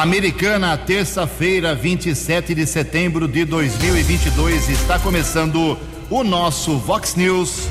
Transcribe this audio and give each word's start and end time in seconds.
Americana, 0.00 0.78
terça-feira, 0.78 1.74
27 1.74 2.54
de 2.54 2.66
setembro 2.66 3.28
de 3.28 3.44
2022, 3.44 4.70
está 4.70 4.98
começando 4.98 5.78
o 6.08 6.24
nosso 6.24 6.78
Vox 6.78 7.14
News. 7.16 7.68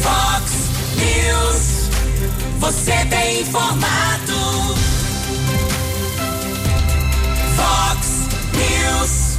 Vox 0.00 0.52
News, 0.96 1.90
você 2.58 3.06
tem 3.06 3.42
informado. 3.42 4.74
Vox 7.54 8.28
News. 8.58 9.38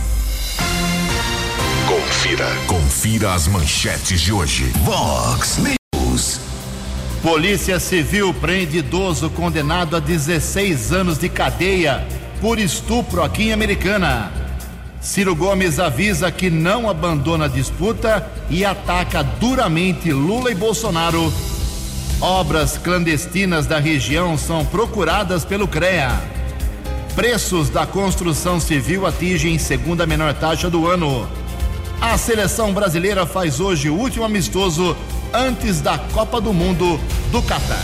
Confira, 1.85 2.47
confira 2.65 3.33
as 3.33 3.45
manchetes 3.49 4.21
de 4.21 4.31
hoje. 4.31 4.71
Vox 4.85 5.57
News. 5.57 5.82
Polícia 7.23 7.79
Civil 7.79 8.33
prende 8.33 8.79
idoso 8.79 9.29
condenado 9.29 9.95
a 9.95 9.99
16 10.01 10.91
anos 10.91 11.17
de 11.17 11.29
cadeia 11.29 12.05
por 12.41 12.59
estupro 12.59 13.23
aqui 13.23 13.43
em 13.43 13.53
Americana. 13.53 14.29
Ciro 14.99 15.33
Gomes 15.33 15.79
avisa 15.79 16.29
que 16.29 16.49
não 16.49 16.89
abandona 16.89 17.45
a 17.45 17.47
disputa 17.47 18.29
e 18.49 18.65
ataca 18.65 19.23
duramente 19.23 20.11
Lula 20.11 20.51
e 20.51 20.55
Bolsonaro. 20.55 21.33
Obras 22.19 22.77
clandestinas 22.77 23.65
da 23.65 23.79
região 23.79 24.37
são 24.37 24.65
procuradas 24.65 25.45
pelo 25.45 25.65
CREA. 25.65 26.21
Preços 27.15 27.69
da 27.69 27.85
construção 27.85 28.59
civil 28.59 29.07
atingem 29.07 29.57
segunda 29.57 30.05
menor 30.05 30.33
taxa 30.33 30.69
do 30.69 30.85
ano. 30.85 31.25
A 32.01 32.17
seleção 32.17 32.73
brasileira 32.73 33.25
faz 33.25 33.61
hoje 33.61 33.89
o 33.89 33.95
último 33.95 34.25
amistoso 34.25 34.93
antes 35.33 35.81
da 35.81 35.97
Copa 35.97 36.39
do 36.39 36.53
Mundo 36.53 36.99
do 37.31 37.41
Catar. 37.41 37.83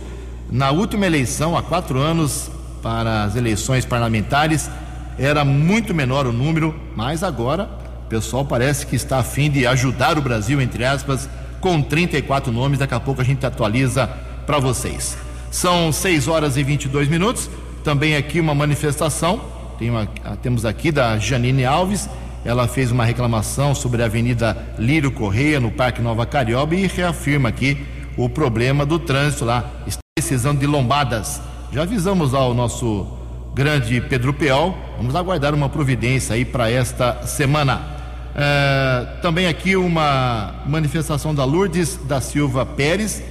Na 0.51 0.71
última 0.71 1.07
eleição, 1.07 1.57
há 1.57 1.63
quatro 1.63 1.99
anos, 1.99 2.51
para 2.83 3.25
as 3.25 3.37
eleições 3.37 3.85
parlamentares, 3.85 4.71
era 5.19 5.45
muito 5.45 5.93
menor 5.93 6.27
o 6.27 6.33
número, 6.33 6.75
mas 6.97 7.23
agora 7.23 7.69
o 8.07 8.09
pessoal 8.09 8.45
parece 8.45 8.87
que 8.87 8.97
está 8.97 9.19
a 9.19 9.23
fim 9.23 9.51
de 9.51 9.67
ajudar 9.67 10.17
o 10.17 10.23
Brasil, 10.23 10.63
entre 10.63 10.85
aspas, 10.85 11.29
com 11.61 11.83
34 11.83 12.53
nomes. 12.53 12.79
Daqui 12.79 12.95
a 12.95 13.01
pouco 13.01 13.21
a 13.21 13.25
gente 13.25 13.45
atualiza 13.45 14.07
para 14.47 14.59
vocês. 14.59 15.17
São 15.51 15.93
6 15.93 16.29
horas 16.29 16.57
e 16.57 16.63
22 16.63 17.09
minutos. 17.09 17.51
Também 17.85 18.17
aqui 18.17 18.41
uma 18.41 18.55
manifestação. 18.55 19.41
Uma, 19.81 20.07
temos 20.43 20.65
aqui 20.65 20.91
da 20.91 21.19
Janine 21.19 21.65
Alves. 21.65 22.09
Ela 22.45 22.67
fez 22.67 22.91
uma 22.91 23.05
reclamação 23.05 23.75
sobre 23.75 24.03
a 24.03 24.07
Avenida 24.07 24.57
Lírio 24.79 25.11
Correia, 25.11 25.61
no 25.61 25.71
Parque 25.71 26.01
Nova 26.01 26.25
Carioba, 26.25 26.75
e 26.75 26.87
reafirma 26.87 27.49
aqui 27.49 27.85
o 28.17 28.29
problema 28.29 28.87
do 28.87 28.99
trânsito 28.99 29.45
lá. 29.45 29.65
Está 29.87 30.01
precisando 30.17 30.59
de 30.59 30.67
lombadas. 30.67 31.41
Já 31.73 31.83
avisamos 31.83 32.35
ao 32.35 32.55
nosso 32.55 33.07
grande 33.55 34.01
Pedro 34.01 34.33
Peol. 34.33 34.77
Vamos 34.97 35.15
aguardar 35.15 35.55
uma 35.55 35.69
providência 35.69 36.35
aí 36.35 36.45
para 36.45 36.71
esta 36.71 37.27
semana. 37.27 37.98
É, 38.35 39.07
também 39.21 39.47
aqui 39.47 39.77
uma 39.77 40.63
manifestação 40.67 41.35
da 41.35 41.45
Lourdes 41.45 41.99
da 42.05 42.21
Silva 42.21 42.65
Pérez, 42.65 43.23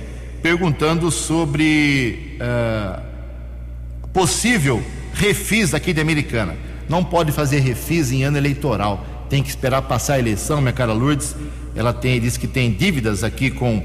perguntando 0.42 1.10
sobre 1.12 2.38
é, 2.40 3.00
possível 4.14 4.84
refis 5.14 5.74
aqui 5.74 5.94
de 5.94 6.02
Americana. 6.02 6.56
Não 6.90 7.04
pode 7.04 7.32
fazer 7.32 7.60
refis 7.60 8.12
em 8.12 8.24
ano 8.24 8.38
eleitoral, 8.38 9.06
tem 9.30 9.44
que 9.44 9.50
esperar 9.50 9.82
passar 9.82 10.16
a 10.16 10.20
eleição, 10.20 10.62
minha 10.62 10.74
cara 10.74 10.94
Lourdes. 10.94 11.36
Ela 11.76 11.94
tem, 11.94 12.20
diz 12.20 12.38
que 12.38 12.48
tem 12.48 12.72
dívidas 12.72 13.24
aqui 13.24 13.52
com 13.52 13.78
uh, 13.78 13.84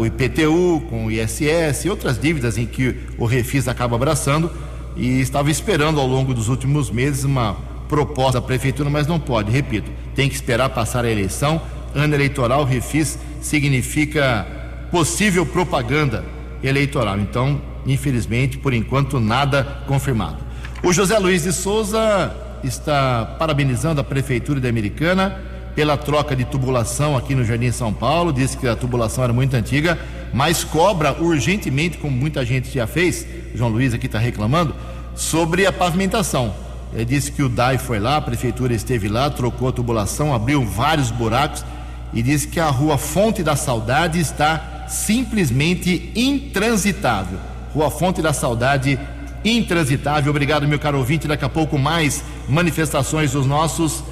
o 0.00 0.06
IPTU, 0.06 0.82
com 0.90 1.06
o 1.06 1.10
ISS 1.10 1.84
e 1.84 1.90
outras 1.90 2.18
dívidas 2.18 2.58
em 2.58 2.66
que 2.66 2.94
o 3.16 3.24
refis 3.24 3.68
acaba 3.68 3.96
abraçando 3.96 4.50
e 4.96 5.20
estava 5.20 5.50
esperando 5.50 6.00
ao 6.00 6.06
longo 6.06 6.34
dos 6.34 6.48
últimos 6.48 6.90
meses 6.90 7.24
uma 7.24 7.56
proposta 7.88 8.40
da 8.40 8.46
prefeitura, 8.46 8.90
mas 8.90 9.06
não 9.06 9.18
pode, 9.18 9.50
repito, 9.50 9.90
tem 10.14 10.28
que 10.28 10.34
esperar 10.34 10.68
passar 10.68 11.04
a 11.04 11.10
eleição. 11.10 11.60
Ano 11.94 12.14
eleitoral, 12.14 12.64
refis 12.64 13.18
significa 13.40 14.46
possível 14.90 15.46
propaganda 15.46 16.24
eleitoral. 16.62 17.18
Então, 17.18 17.60
infelizmente, 17.86 18.58
por 18.58 18.72
enquanto, 18.72 19.18
nada 19.18 19.82
confirmado. 19.86 20.38
O 20.82 20.92
José 20.92 21.18
Luiz 21.18 21.42
de 21.42 21.52
Souza 21.52 22.34
está 22.62 23.36
parabenizando 23.38 24.00
a 24.00 24.04
Prefeitura 24.04 24.60
da 24.60 24.68
Americana 24.68 25.40
pela 25.74 25.96
troca 25.96 26.34
de 26.34 26.44
tubulação 26.44 27.16
aqui 27.16 27.34
no 27.34 27.44
Jardim 27.44 27.70
São 27.70 27.92
Paulo. 27.92 28.32
Disse 28.32 28.56
que 28.56 28.66
a 28.66 28.76
tubulação 28.76 29.24
era 29.24 29.32
muito 29.32 29.54
antiga, 29.54 29.98
mas 30.32 30.64
cobra 30.64 31.16
urgentemente, 31.20 31.98
como 31.98 32.16
muita 32.16 32.44
gente 32.44 32.72
já 32.72 32.86
fez, 32.86 33.26
João 33.54 33.70
Luiz 33.70 33.94
aqui 33.94 34.06
está 34.06 34.18
reclamando, 34.18 34.74
sobre 35.14 35.66
a 35.66 35.72
pavimentação. 35.72 36.67
Ele 36.92 37.04
disse 37.04 37.30
que 37.30 37.42
o 37.42 37.48
DAI 37.48 37.78
foi 37.78 37.98
lá, 37.98 38.16
a 38.16 38.20
prefeitura 38.20 38.74
esteve 38.74 39.08
lá, 39.08 39.28
trocou 39.30 39.68
a 39.68 39.72
tubulação, 39.72 40.34
abriu 40.34 40.64
vários 40.64 41.10
buracos 41.10 41.64
e 42.12 42.22
disse 42.22 42.48
que 42.48 42.58
a 42.58 42.68
rua 42.68 42.96
Fonte 42.96 43.42
da 43.42 43.54
Saudade 43.54 44.18
está 44.18 44.86
simplesmente 44.88 46.10
intransitável. 46.16 47.38
Rua 47.74 47.90
Fonte 47.90 48.22
da 48.22 48.32
Saudade 48.32 48.98
intransitável. 49.44 50.30
Obrigado, 50.30 50.66
meu 50.66 50.78
caro 50.78 50.98
ouvinte. 50.98 51.28
Daqui 51.28 51.44
a 51.44 51.48
pouco 51.48 51.78
mais 51.78 52.24
manifestações 52.48 53.32
dos 53.32 53.46
nossos 53.46 54.02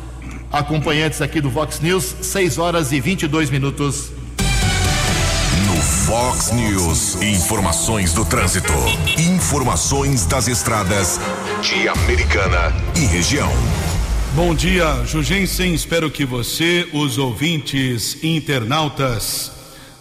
acompanhantes 0.52 1.20
aqui 1.20 1.40
do 1.40 1.50
Vox 1.50 1.80
News, 1.80 2.14
6 2.22 2.58
horas 2.58 2.92
e 2.92 3.00
22 3.00 3.50
minutos. 3.50 4.10
No 5.66 5.82
Fox 5.82 6.52
News, 6.52 7.20
informações 7.22 8.12
do 8.12 8.24
trânsito. 8.24 8.72
Informações 9.18 10.26
das 10.26 10.46
estradas 10.46 11.18
Americana 11.74 12.72
e 12.94 13.06
região. 13.06 13.50
Bom 14.36 14.54
dia, 14.54 15.04
Jugensen. 15.04 15.74
Espero 15.74 16.08
que 16.08 16.24
você, 16.24 16.88
os 16.92 17.18
ouvintes 17.18 18.22
internautas 18.22 19.50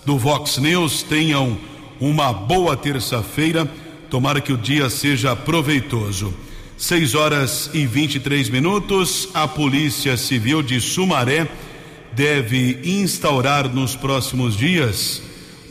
do 0.06 0.15
Vox 0.15 0.59
News, 0.59 1.01
tenham 1.01 1.57
uma 2.00 2.31
boa 2.31 2.77
terça-feira. 2.77 3.67
Tomara 4.12 4.39
que 4.41 4.53
o 4.53 4.57
dia 4.57 4.91
seja 4.91 5.35
proveitoso. 5.35 6.31
6 6.77 7.15
horas 7.15 7.71
e 7.73 7.88
23 7.88 8.47
minutos. 8.50 9.29
A 9.33 9.47
Polícia 9.47 10.15
Civil 10.17 10.62
de 10.62 10.79
Sumaré 10.79 11.47
deve 12.13 12.79
instaurar 12.83 13.67
nos 13.67 13.95
próximos 13.95 14.56
dias 14.56 15.19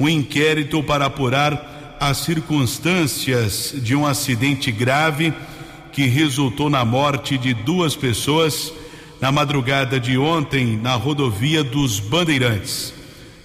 um 0.01 0.09
inquérito 0.09 0.83
para 0.83 1.07
apurar 1.07 1.97
as 2.01 2.19
circunstâncias 2.19 3.73
de 3.77 3.95
um 3.95 4.05
acidente 4.05 4.73
grave 4.73 5.33
que 5.95 6.07
resultou 6.07 6.69
na 6.69 6.85
morte 6.85 7.39
de 7.39 7.55
duas 7.55 7.95
pessoas 7.95 8.75
na 9.21 9.31
madrugada 9.31 10.01
de 10.01 10.19
ontem 10.19 10.77
na 10.77 10.97
rodovia 10.97 11.63
dos 11.63 12.01
Bandeirantes. 12.01 12.93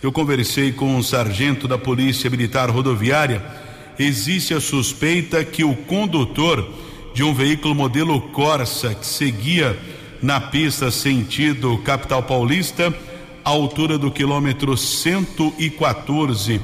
Eu 0.01 0.11
conversei 0.11 0.71
com 0.71 0.95
um 0.95 1.03
sargento 1.03 1.67
da 1.67 1.77
Polícia 1.77 2.27
Militar 2.27 2.71
Rodoviária. 2.71 3.45
Existe 3.99 4.55
a 4.55 4.59
suspeita 4.59 5.45
que 5.45 5.63
o 5.63 5.75
condutor 5.75 6.67
de 7.13 7.23
um 7.23 7.35
veículo 7.35 7.75
modelo 7.75 8.19
Corsa 8.19 8.95
que 8.95 9.05
seguia 9.05 9.77
na 10.19 10.41
pista 10.41 10.89
sentido 10.89 11.77
capital 11.77 12.23
paulista, 12.23 12.91
à 13.45 13.49
altura 13.51 13.95
do 13.95 14.09
quilômetro 14.09 14.75
114. 14.75 16.59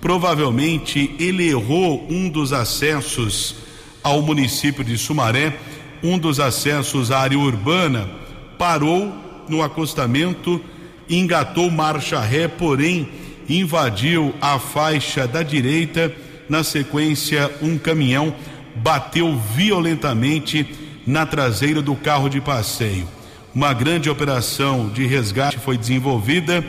Provavelmente 0.00 1.14
ele 1.20 1.48
errou 1.48 2.04
um 2.10 2.28
dos 2.28 2.52
acessos 2.52 3.67
ao 4.02 4.22
município 4.22 4.84
de 4.84 4.96
Sumaré, 4.96 5.56
um 6.02 6.18
dos 6.18 6.38
acessos 6.40 7.10
à 7.10 7.20
área 7.20 7.38
urbana, 7.38 8.08
parou 8.56 9.14
no 9.48 9.62
acostamento, 9.62 10.60
engatou 11.08 11.70
marcha 11.70 12.20
ré, 12.20 12.48
porém 12.48 13.08
invadiu 13.48 14.34
a 14.40 14.58
faixa 14.58 15.26
da 15.26 15.42
direita. 15.42 16.12
Na 16.48 16.62
sequência, 16.62 17.50
um 17.60 17.76
caminhão 17.78 18.34
bateu 18.76 19.38
violentamente 19.54 20.66
na 21.06 21.26
traseira 21.26 21.80
do 21.82 21.94
carro 21.94 22.28
de 22.28 22.40
passeio. 22.40 23.08
Uma 23.54 23.72
grande 23.72 24.10
operação 24.10 24.88
de 24.88 25.06
resgate 25.06 25.58
foi 25.58 25.76
desenvolvida 25.76 26.64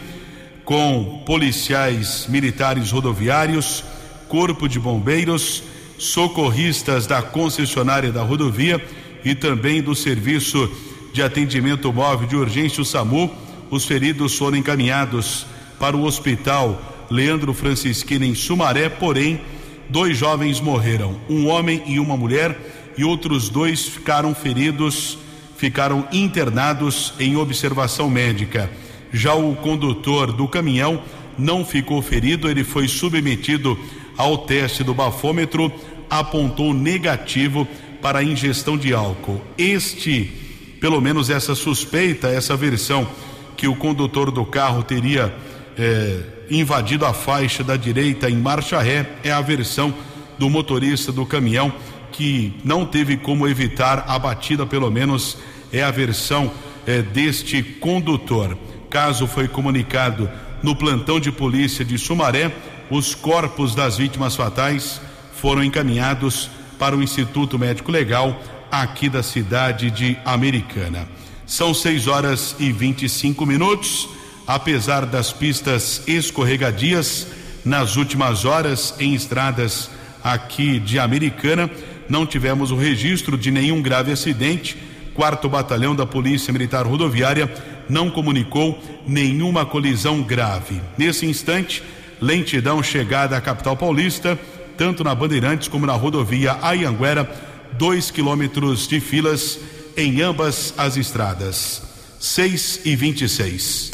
com 0.64 1.24
policiais 1.26 2.26
militares 2.30 2.92
rodoviários, 2.92 3.84
corpo 4.28 4.68
de 4.68 4.80
bombeiros, 4.80 5.64
socorristas 6.00 7.06
da 7.06 7.22
concessionária 7.22 8.12
da 8.12 8.24
rodovia 8.24 8.84
e 9.24 9.36
também 9.36 9.84
do 9.84 9.94
serviço 9.94 10.72
de 11.14 11.22
atendimento 11.22 11.92
móvel 11.92 12.28
de 12.28 12.36
urgência 12.36 12.82
o 12.82 12.86
SAMU. 12.86 13.30
Os 13.70 13.86
feridos 13.86 14.36
foram 14.36 14.58
encaminhados 14.58 15.46
para 15.78 15.96
o 15.96 16.04
hospital 16.04 16.82
Leandro 17.12 17.54
Francisquini 17.54 18.30
em 18.30 18.36
Sumaré, 18.36 18.90
porém 18.90 19.42
dois 19.90 20.18
jovens 20.18 20.62
morreram, 20.62 21.20
um 21.30 21.48
homem 21.48 21.84
e 21.86 22.00
uma 22.00 22.16
mulher, 22.16 22.58
e 22.98 23.04
outros 23.04 23.50
dois 23.50 23.88
ficaram 23.88 24.34
feridos, 24.34 25.18
ficaram 25.58 26.08
internados 26.12 27.14
em 27.20 27.36
observação 27.36 28.10
médica. 28.10 28.70
Já 29.12 29.34
o 29.34 29.56
condutor 29.56 30.32
do 30.32 30.48
caminhão 30.48 31.02
não 31.38 31.66
ficou 31.66 32.02
ferido, 32.02 32.50
ele 32.50 32.64
foi 32.64 32.88
submetido 32.88 33.78
ao 34.18 34.38
teste 34.40 34.84
do 34.84 34.94
bafômetro, 34.94 35.72
apontou 36.10 36.74
negativo 36.74 37.68
para 38.02 38.20
a 38.20 38.24
ingestão 38.24 38.78
de 38.78 38.94
álcool. 38.94 39.42
Este, 39.58 40.32
pelo 40.80 41.02
menos 41.02 41.30
essa 41.30 41.54
suspeita, 41.56 42.28
essa 42.28 42.56
versão 42.56 43.08
que 43.56 43.68
o 43.68 43.76
condutor 43.76 44.32
do 44.32 44.46
carro 44.46 44.84
teria 44.84 45.34
eh, 45.78 46.22
invadido 46.50 47.06
a 47.06 47.14
faixa 47.14 47.64
da 47.64 47.76
direita 47.76 48.30
em 48.30 48.38
marcha 48.38 48.82
ré 48.82 49.06
é 49.24 49.32
a 49.32 49.42
versão 49.42 49.94
do 50.38 50.50
motorista 50.50 51.12
do 51.12 51.26
caminhão 51.26 51.72
que 52.12 52.54
não 52.64 52.86
teve 52.86 53.18
como 53.18 53.48
evitar 53.48 54.06
a 54.08 54.18
batida, 54.18 54.66
pelo 54.66 54.90
menos 54.90 55.38
é 55.72 55.84
a 55.84 55.92
versão 55.92 56.52
é, 56.86 57.02
deste 57.02 57.62
condutor. 57.62 58.58
Caso 58.90 59.28
foi 59.28 59.48
comunicado 59.48 60.30
no 60.64 60.76
plantão 60.76 61.20
de 61.20 61.32
polícia 61.32 61.86
de 61.86 61.98
Sumaré, 61.98 62.52
os 62.90 63.14
corpos 63.14 63.76
das 63.76 63.98
vítimas 63.98 64.36
fatais 64.36 65.00
foram 65.42 65.64
encaminhados 65.64 66.50
para 66.78 66.96
o 66.96 67.04
Instituto 67.04 67.58
Médico 67.58 67.92
Legal 67.92 68.42
aqui 68.72 69.10
da 69.10 69.24
cidade 69.24 69.90
de 69.90 70.18
Americana. 70.24 71.08
São 71.46 71.74
6 71.74 72.08
horas 72.08 72.56
e 72.60 72.72
25 72.72 73.46
minutos 73.46 74.08
apesar 74.50 75.06
das 75.06 75.32
pistas 75.32 76.02
escorregadias 76.08 77.28
nas 77.64 77.98
últimas 77.98 78.46
horas 78.46 78.96
em 79.00 79.14
estradas 79.14 79.92
aqui 80.24 80.80
de 80.80 80.98
Americana, 80.98 81.70
não 82.10 82.26
tivemos 82.26 82.72
o 82.72 82.76
registro 82.76 83.38
de 83.38 83.52
nenhum 83.52 83.80
grave 83.80 84.12
acidente. 84.12 84.76
Quarto 85.14 85.48
Batalhão 85.48 85.96
da 85.96 86.04
Polícia 86.04 86.52
Militar 86.52 86.84
Rodoviária 86.88 87.48
não 87.88 88.10
comunicou 88.10 88.82
nenhuma 89.06 89.68
colisão 89.68 90.24
grave. 90.24 90.82
Nesse 90.98 91.28
instante, 91.28 91.84
lentidão 92.20 92.82
chegada 92.82 93.38
à 93.38 93.42
capital 93.42 93.78
paulista, 93.78 94.36
tanto 94.80 95.04
na 95.04 95.14
Bandeirantes 95.14 95.68
como 95.68 95.86
na 95.86 95.92
rodovia 95.92 96.58
Ayanguera, 96.62 97.30
dois 97.74 98.10
quilômetros 98.10 98.88
de 98.88 99.02
filas 99.02 99.60
em 99.98 100.22
ambas 100.22 100.74
as 100.78 100.96
estradas. 100.96 101.82
6 102.18 102.80
e 102.86 102.96
26. 102.96 103.92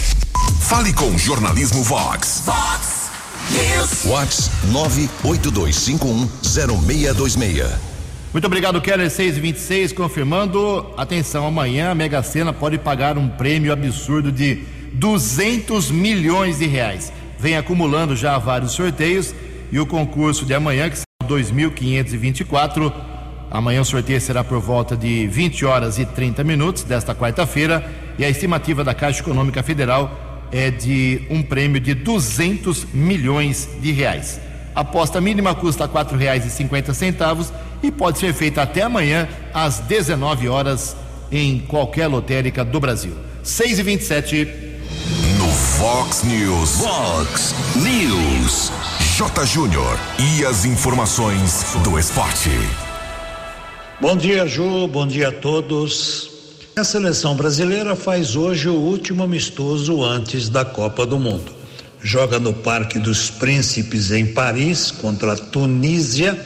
Fale 0.62 0.94
com 0.94 1.10
o 1.10 1.18
Jornalismo 1.18 1.82
Vox. 1.82 2.44
Vox 2.46 3.10
News. 3.50 4.04
Vox 4.04 4.52
982510626. 5.24 7.66
Muito 8.32 8.46
obrigado, 8.46 8.80
Keller 8.80 9.10
626, 9.10 9.92
confirmando. 9.92 10.86
Atenção, 10.96 11.48
amanhã 11.48 11.90
a 11.90 11.96
Mega 11.96 12.22
Sena 12.22 12.54
pode 12.54 12.78
pagar 12.78 13.18
um 13.18 13.28
prêmio 13.28 13.74
absurdo 13.74 14.32
de 14.32 14.66
200 14.94 15.90
milhões 15.90 16.60
de 16.60 16.68
reais. 16.68 17.12
Vem 17.39 17.58
acumulando 17.58 18.15
já 18.15 18.38
vários 18.38 18.74
sorteios 18.74 19.34
e 19.75 19.79
o 19.79 19.86
concurso 19.86 20.46
de 20.46 20.53
amanhã, 20.53 20.89
que 20.89 20.96
será 20.96 21.27
2524. 21.27 22.94
Amanhã 23.51 23.82
o 23.82 23.86
sorteio 23.86 24.22
será 24.22 24.41
por 24.41 24.62
volta 24.62 24.96
de 24.96 25.27
20 25.27 25.65
horas 25.65 26.00
e 26.00 26.05
30 26.05 26.46
minutos 26.46 26.84
desta 26.84 27.13
quarta-feira 27.13 27.86
e 28.17 28.24
a 28.24 28.29
estimativa 28.29 28.86
da 28.86 28.94
Caixa 28.94 29.20
Econômica 29.20 29.62
Federal 29.62 30.48
é 30.50 30.72
de 30.72 31.24
um 31.29 31.44
prêmio 31.44 31.82
de 31.82 31.94
200 31.94 32.86
milhões 32.94 33.67
de 33.82 33.91
reais. 33.91 34.39
A 34.74 34.79
aposta 34.79 35.20
mínima 35.20 35.53
custa 35.53 35.86
R$ 35.86 35.91
4,50 35.91 37.51
e 37.84 37.91
pode 37.91 38.20
ser 38.20 38.34
feita 38.34 38.62
até 38.62 38.82
amanhã 38.82 39.27
às 39.53 39.79
19 39.79 40.48
horas 40.48 40.96
em 41.29 41.60
qualquer 41.60 42.08
lotérica 42.08 42.63
do 42.63 42.79
Brasil. 42.79 43.13
6 43.44 43.79
e 43.79 43.84
27 43.84 44.46
No 45.38 45.51
Fox 45.51 46.24
News. 46.24 46.77
Fox 46.77 47.53
News. 47.75 48.72
J. 49.17 49.45
Júnior. 49.45 49.98
E 50.19 50.43
as 50.43 50.65
informações 50.65 51.74
do 51.86 51.98
esporte. 51.98 52.50
Bom 54.01 54.17
dia, 54.17 54.45
Ju. 54.45 54.89
Bom 54.89 55.07
dia 55.07 55.29
a 55.29 55.31
todos. 55.31 56.29
A 56.75 56.84
seleção 56.84 57.34
brasileira 57.34 57.95
faz 57.95 58.36
hoje 58.36 58.67
o 58.67 58.74
último 58.74 59.24
amistoso 59.24 60.03
antes 60.03 60.50
da 60.50 60.65
Copa 60.65 61.05
do 61.05 61.17
Mundo. 61.17 61.53
Joga 62.03 62.41
no 62.41 62.53
Parque 62.53 63.00
dos 63.00 63.29
Príncipes 63.29 64.12
em 64.12 64.25
Paris 64.25 64.91
contra 64.91 65.31
a 65.31 65.38
Tunísia, 65.38 66.38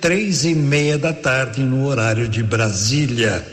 três 0.00 0.44
e 0.44 0.52
meia 0.52 0.98
da 0.98 1.12
tarde 1.12 1.62
no 1.62 1.86
horário 1.86 2.26
de 2.28 2.42
Brasília. 2.42 3.46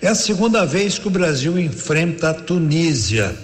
É 0.00 0.08
a 0.08 0.14
segunda 0.14 0.64
vez 0.64 0.98
que 0.98 1.08
o 1.08 1.10
Brasil 1.10 1.58
enfrenta 1.58 2.30
a 2.30 2.34
Tunísia. 2.34 3.36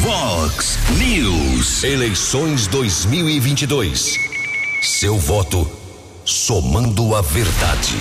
Vox 0.00 0.78
News. 0.96 1.82
Eleições 1.82 2.68
2022. 2.68 4.14
Seu 4.82 5.18
voto 5.18 5.68
somando 6.24 7.16
a 7.16 7.20
verdade. 7.20 7.96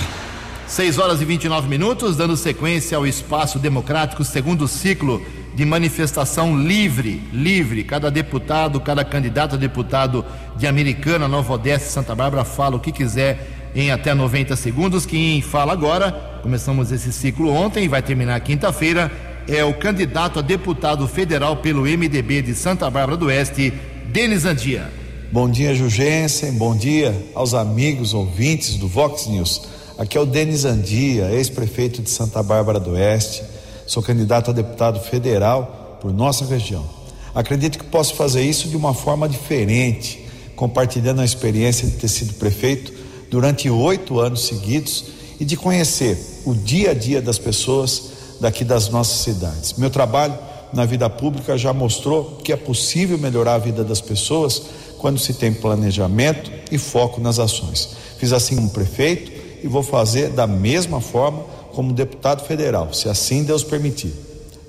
6 0.67 0.99
horas 0.99 1.19
e 1.19 1.25
29 1.25 1.67
minutos, 1.67 2.15
dando 2.15 2.37
sequência 2.37 2.95
ao 2.95 3.07
espaço 3.07 3.57
democrático, 3.57 4.23
segundo 4.23 4.67
ciclo 4.67 5.25
de 5.55 5.65
manifestação 5.65 6.55
livre, 6.55 7.23
livre. 7.33 7.83
Cada 7.83 8.11
deputado, 8.11 8.79
cada 8.79 9.03
candidato 9.03 9.55
a 9.55 9.57
deputado 9.57 10.23
de 10.55 10.67
Americana, 10.67 11.27
Nova 11.27 11.53
Odessa 11.53 11.87
e 11.87 11.91
Santa 11.91 12.13
Bárbara 12.13 12.45
fala 12.45 12.75
o 12.75 12.79
que 12.79 12.91
quiser 12.91 13.71
em 13.73 13.89
até 13.89 14.13
90 14.13 14.55
segundos. 14.55 15.07
Quem 15.07 15.41
fala 15.41 15.73
agora, 15.73 16.28
começamos 16.41 16.91
esse 16.91 17.11
ciclo 17.11 17.51
ontem 17.51 17.85
e 17.85 17.87
vai 17.87 18.01
terminar 18.01 18.39
quinta-feira, 18.41 19.11
é 19.47 19.63
o 19.63 19.73
candidato 19.73 20.39
a 20.39 20.41
deputado 20.41 21.07
federal 21.07 21.57
pelo 21.57 21.83
MDB 21.83 22.41
de 22.41 22.55
Santa 22.55 22.89
Bárbara 22.89 23.17
do 23.17 23.27
Oeste, 23.27 23.73
Denis 24.07 24.45
Andia. 24.45 24.91
Bom 25.31 25.49
dia, 25.49 25.75
Jugensen. 25.75 26.53
Bom 26.53 26.75
dia 26.75 27.15
aos 27.35 27.53
amigos 27.53 28.13
ouvintes 28.13 28.75
do 28.75 28.87
Vox 28.87 29.27
News. 29.27 29.61
Aqui 29.97 30.17
é 30.17 30.21
o 30.21 30.25
Denis 30.25 30.65
Andia, 30.65 31.31
ex-prefeito 31.31 32.01
de 32.01 32.09
Santa 32.09 32.41
Bárbara 32.41 32.79
do 32.79 32.91
Oeste 32.91 33.43
Sou 33.89 34.03
candidato 34.03 34.51
a 34.51 34.53
deputado 34.53 34.99
federal 34.99 35.97
por 35.99 36.13
nossa 36.13 36.45
região. 36.45 36.87
Acredito 37.33 37.79
que 37.79 37.85
posso 37.85 38.13
fazer 38.13 38.43
isso 38.43 38.69
de 38.69 38.77
uma 38.77 38.93
forma 38.93 39.27
diferente, 39.27 40.23
compartilhando 40.55 41.21
a 41.21 41.25
experiência 41.25 41.87
de 41.87 41.95
ter 41.95 42.07
sido 42.07 42.35
prefeito 42.35 42.93
durante 43.31 43.67
oito 43.67 44.19
anos 44.19 44.45
seguidos 44.45 45.05
e 45.39 45.45
de 45.45 45.55
conhecer 45.55 46.41
o 46.45 46.53
dia 46.53 46.91
a 46.91 46.93
dia 46.93 47.21
das 47.21 47.39
pessoas 47.39 48.11
daqui 48.39 48.63
das 48.63 48.89
nossas 48.89 49.21
cidades. 49.21 49.73
Meu 49.73 49.89
trabalho 49.89 50.37
na 50.73 50.85
vida 50.85 51.09
pública 51.09 51.57
já 51.57 51.73
mostrou 51.73 52.37
que 52.43 52.53
é 52.53 52.55
possível 52.55 53.17
melhorar 53.17 53.55
a 53.55 53.59
vida 53.59 53.83
das 53.83 54.01
pessoas 54.01 54.61
quando 54.97 55.19
se 55.19 55.33
tem 55.33 55.53
planejamento 55.53 56.51
e 56.71 56.77
foco 56.77 57.21
nas 57.21 57.39
ações. 57.39 57.89
Fiz 58.17 58.33
assim 58.33 58.55
como 58.55 58.69
prefeito 58.69 59.31
e 59.63 59.67
vou 59.67 59.81
fazer 59.81 60.29
da 60.29 60.45
mesma 60.45 61.01
forma 61.01 61.43
como 61.73 61.93
deputado 61.93 62.45
federal, 62.45 62.93
se 62.93 63.07
assim 63.07 63.43
Deus 63.43 63.63
permitir, 63.63 64.13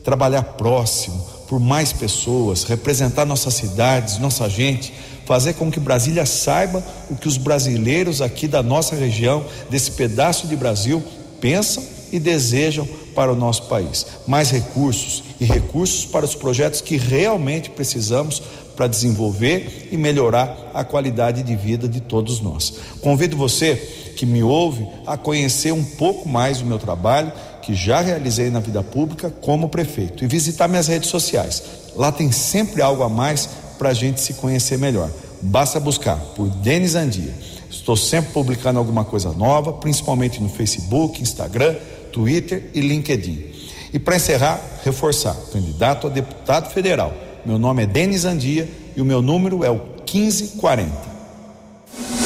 trabalhar 0.05 0.43
próximo, 0.43 1.21
por 1.49 1.59
mais 1.59 1.93
pessoas, 1.93 2.63
representar 2.63 3.25
nossas 3.25 3.55
cidades, 3.55 4.19
nossa 4.19 4.49
gente, 4.49 4.93
fazer 5.31 5.53
com 5.53 5.71
que 5.71 5.79
Brasília 5.79 6.27
saiba 6.27 6.83
o 7.09 7.15
que 7.15 7.29
os 7.29 7.37
brasileiros 7.37 8.21
aqui 8.21 8.49
da 8.49 8.65
nossa 8.65 8.97
região, 8.97 9.45
desse 9.71 9.93
pedaço 9.93 10.49
de 10.49 10.57
Brasil, 10.57 11.01
pensam 11.41 11.85
e 12.11 12.19
desejam 12.19 12.85
para 13.15 13.33
o 13.33 13.37
nosso 13.37 13.69
país. 13.69 14.05
Mais 14.27 14.51
recursos 14.51 15.23
e 15.39 15.45
recursos 15.45 16.05
para 16.05 16.25
os 16.25 16.35
projetos 16.35 16.81
que 16.81 16.97
realmente 16.97 17.71
precisamos 17.71 18.43
para 18.75 18.89
desenvolver 18.89 19.89
e 19.93 19.97
melhorar 19.97 20.73
a 20.75 20.83
qualidade 20.83 21.45
de 21.45 21.55
vida 21.55 21.89
de 21.89 22.01
todos 22.01 22.41
nós. 22.41 22.75
Convido 23.01 23.37
você 23.37 23.77
que 24.17 24.27
me 24.27 24.43
ouve 24.43 24.85
a 25.07 25.17
conhecer 25.17 25.73
um 25.73 25.85
pouco 25.85 26.29
mais 26.29 26.61
o 26.61 26.67
meu 26.67 26.81
trabalho 26.81 27.33
que 27.63 27.73
já 27.73 28.01
realizei 28.01 28.51
na 28.51 28.59
vida 28.59 28.83
pública 28.83 29.31
como 29.31 29.69
prefeito 29.69 30.25
e 30.25 30.27
visitar 30.27 30.67
minhas 30.67 30.89
redes 30.89 31.09
sociais. 31.09 31.63
Lá 31.95 32.11
tem 32.11 32.33
sempre 32.33 32.83
algo 32.83 33.05
a 33.05 33.09
mais 33.09 33.49
para 33.81 33.89
a 33.89 33.95
gente 33.95 34.21
se 34.21 34.35
conhecer 34.35 34.77
melhor. 34.77 35.11
Basta 35.41 35.81
buscar 35.81 36.17
por 36.37 36.51
Denis 36.51 36.95
Andia. 36.95 37.35
Estou 37.71 37.97
sempre 37.97 38.31
publicando 38.31 38.79
alguma 38.79 39.07
coisa 39.07 39.33
nova, 39.33 39.73
principalmente 39.73 40.39
no 40.39 40.51
Facebook, 40.51 41.23
Instagram, 41.23 41.77
Twitter 42.13 42.69
e 42.75 42.83
LinkedIn. 42.83 43.43
E 43.91 43.99
para 43.99 44.17
encerrar, 44.17 44.61
reforçar: 44.85 45.35
candidato 45.51 46.09
a 46.09 46.11
deputado 46.11 46.71
federal. 46.71 47.15
Meu 47.47 47.59
nome 47.59 47.85
é 47.85 47.87
Denis 47.87 48.27
Andia 48.27 48.69
e 48.95 49.01
o 49.01 49.05
meu 49.05 49.23
número 49.23 49.65
é 49.65 49.71
o 49.71 49.81
1540. 50.05 50.93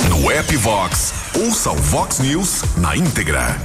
No 0.09 0.33
app 0.33 0.57
Vox, 0.57 1.15
ouça 1.37 1.71
o 1.71 1.77
Vox 1.77 2.19
News 2.19 2.65
na 2.79 2.97
íntegra. 2.97 3.61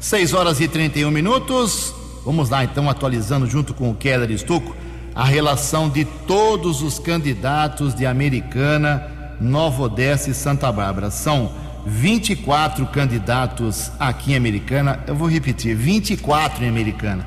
6 0.00 0.32
horas 0.32 0.58
e 0.58 0.66
31 0.66 1.10
minutos. 1.10 1.92
Vamos 2.24 2.48
lá 2.48 2.64
então, 2.64 2.88
atualizando 2.88 3.46
junto 3.46 3.74
com 3.74 3.90
o 3.90 3.94
Keller 3.94 4.30
Estuco 4.30 4.74
a 5.14 5.24
relação 5.24 5.88
de 5.88 6.04
todos 6.04 6.82
os 6.82 6.98
candidatos 6.98 7.94
de 7.94 8.04
Americana, 8.04 9.36
Nova 9.40 9.84
Odessa 9.84 10.30
e 10.30 10.34
Santa 10.34 10.70
Bárbara. 10.72 11.10
São 11.10 11.52
24 11.86 12.86
candidatos 12.86 13.92
aqui 13.98 14.32
em 14.32 14.36
Americana. 14.36 15.00
Eu 15.06 15.14
vou 15.14 15.28
repetir: 15.28 15.76
24 15.76 16.64
em 16.64 16.68
Americana. 16.68 17.26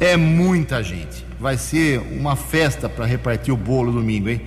É 0.00 0.16
muita 0.16 0.82
gente. 0.82 1.24
Vai 1.38 1.56
ser 1.56 2.00
uma 2.18 2.36
festa 2.36 2.88
para 2.88 3.04
repartir 3.04 3.52
o 3.52 3.56
bolo 3.56 3.92
domingo, 3.92 4.28
hein? 4.28 4.40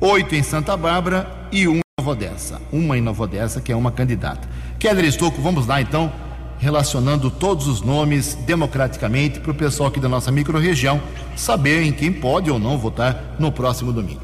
Oito 0.00 0.34
em 0.34 0.42
Santa 0.42 0.76
Bárbara 0.76 1.48
e 1.52 1.66
um 1.68 1.80
Nova 1.98 2.10
Odessa, 2.10 2.60
uma 2.72 2.98
em 2.98 3.00
Nova 3.00 3.24
Odessa, 3.24 3.60
que 3.60 3.72
é 3.72 3.76
uma 3.76 3.90
candidata. 3.90 4.48
Keller 4.78 5.04
Estocco, 5.04 5.40
vamos 5.40 5.66
lá 5.66 5.80
então, 5.80 6.12
relacionando 6.58 7.30
todos 7.30 7.66
os 7.66 7.80
nomes 7.80 8.34
democraticamente 8.46 9.40
para 9.40 9.50
o 9.50 9.54
pessoal 9.54 9.88
aqui 9.88 10.00
da 10.00 10.08
nossa 10.08 10.30
microrregião 10.32 11.00
saber 11.36 11.82
em 11.82 11.92
quem 11.92 12.12
pode 12.12 12.50
ou 12.50 12.58
não 12.58 12.78
votar 12.78 13.36
no 13.38 13.52
próximo 13.52 13.92
domingo. 13.92 14.20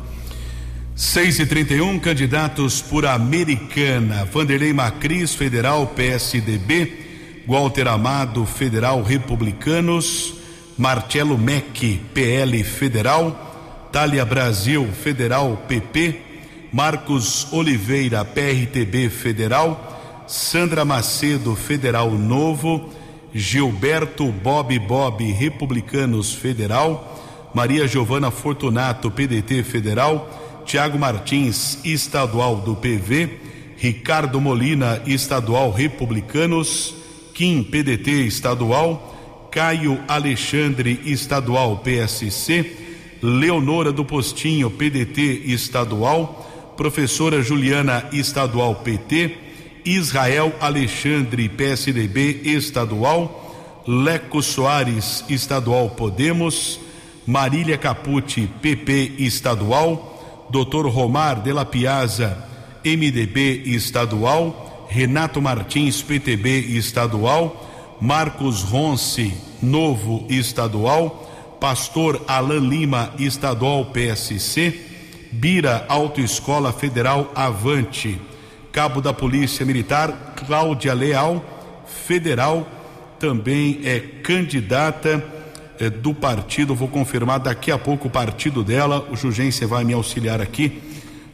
6 0.94 1.40
e 1.40 1.46
31 1.46 1.98
candidatos 1.98 2.80
por 2.80 3.06
Americana. 3.06 4.24
Vanderlei 4.24 4.72
Macris, 4.72 5.34
Federal 5.34 5.86
PSDB. 5.88 7.00
Walter 7.46 7.88
Amado, 7.88 8.46
Federal 8.46 9.02
Republicanos. 9.02 10.34
Marcelo 10.76 11.36
Mec, 11.38 12.00
PL 12.12 12.62
Federal. 12.62 13.88
Thalia 13.90 14.24
Brasil, 14.24 14.86
Federal 14.92 15.56
PP. 15.66 16.32
Marcos 16.72 17.52
Oliveira, 17.52 18.24
PRTB 18.24 19.10
Federal, 19.10 19.91
Sandra 20.32 20.82
Macedo, 20.82 21.54
Federal 21.54 22.10
Novo, 22.12 22.88
Gilberto 23.34 24.32
Bob 24.32 24.72
Bob, 24.78 25.20
Republicanos 25.20 26.34
Federal, 26.34 27.50
Maria 27.52 27.86
Giovana 27.86 28.30
Fortunato, 28.30 29.10
PDT 29.10 29.62
Federal, 29.62 30.62
Tiago 30.64 30.96
Martins, 30.96 31.80
Estadual 31.84 32.62
do 32.62 32.74
PV, 32.74 33.28
Ricardo 33.76 34.40
Molina, 34.40 35.02
Estadual 35.06 35.70
Republicanos, 35.70 36.94
Kim, 37.34 37.62
PDT 37.62 38.26
Estadual, 38.26 39.50
Caio 39.50 40.02
Alexandre, 40.08 40.98
Estadual 41.04 41.82
PSC, 41.84 43.18
Leonora 43.20 43.92
do 43.92 44.02
Postinho, 44.02 44.70
PDT 44.70 45.52
Estadual, 45.52 46.74
professora 46.74 47.42
Juliana 47.42 48.08
Estadual 48.14 48.76
PT, 48.76 49.51
Israel 49.84 50.52
Alexandre 50.60 51.48
PSDB 51.48 52.42
Estadual, 52.56 53.30
Leco 53.86 54.42
Soares 54.42 55.24
Estadual 55.28 55.90
Podemos, 55.96 56.80
Marília 57.26 57.78
Capucci 57.78 58.46
PP 58.46 59.16
Estadual, 59.18 59.98
Dr. 60.50 60.90
Romar 60.92 61.42
de 61.42 61.52
la 61.52 61.64
Piazza 61.64 62.48
MDB 62.84 63.74
Estadual, 63.74 64.54
Renato 64.90 65.40
Martins 65.40 66.02
PTB 66.02 66.76
Estadual, 66.76 67.52
Marcos 68.00 68.68
Ronce, 68.68 69.32
novo 69.62 70.26
estadual, 70.28 71.12
Pastor 71.60 72.20
Alain 72.26 72.68
Lima, 72.68 73.12
estadual 73.20 73.92
PSC, 73.92 74.74
Bira 75.30 75.86
Autoescola 75.88 76.72
Federal 76.72 77.30
Avante, 77.34 78.18
Cabo 78.72 79.02
da 79.02 79.12
Polícia 79.12 79.66
Militar 79.66 80.32
Cláudia 80.34 80.94
Leal, 80.94 81.44
federal, 82.06 82.66
também 83.18 83.80
é 83.84 84.00
candidata 84.00 85.22
é, 85.78 85.90
do 85.90 86.14
partido, 86.14 86.74
vou 86.74 86.88
confirmar 86.88 87.38
daqui 87.38 87.70
a 87.70 87.76
pouco 87.76 88.08
o 88.08 88.10
partido 88.10 88.64
dela, 88.64 89.06
o 89.10 89.16
Jugência 89.16 89.66
vai 89.66 89.84
me 89.84 89.92
auxiliar 89.92 90.40
aqui, 90.40 90.80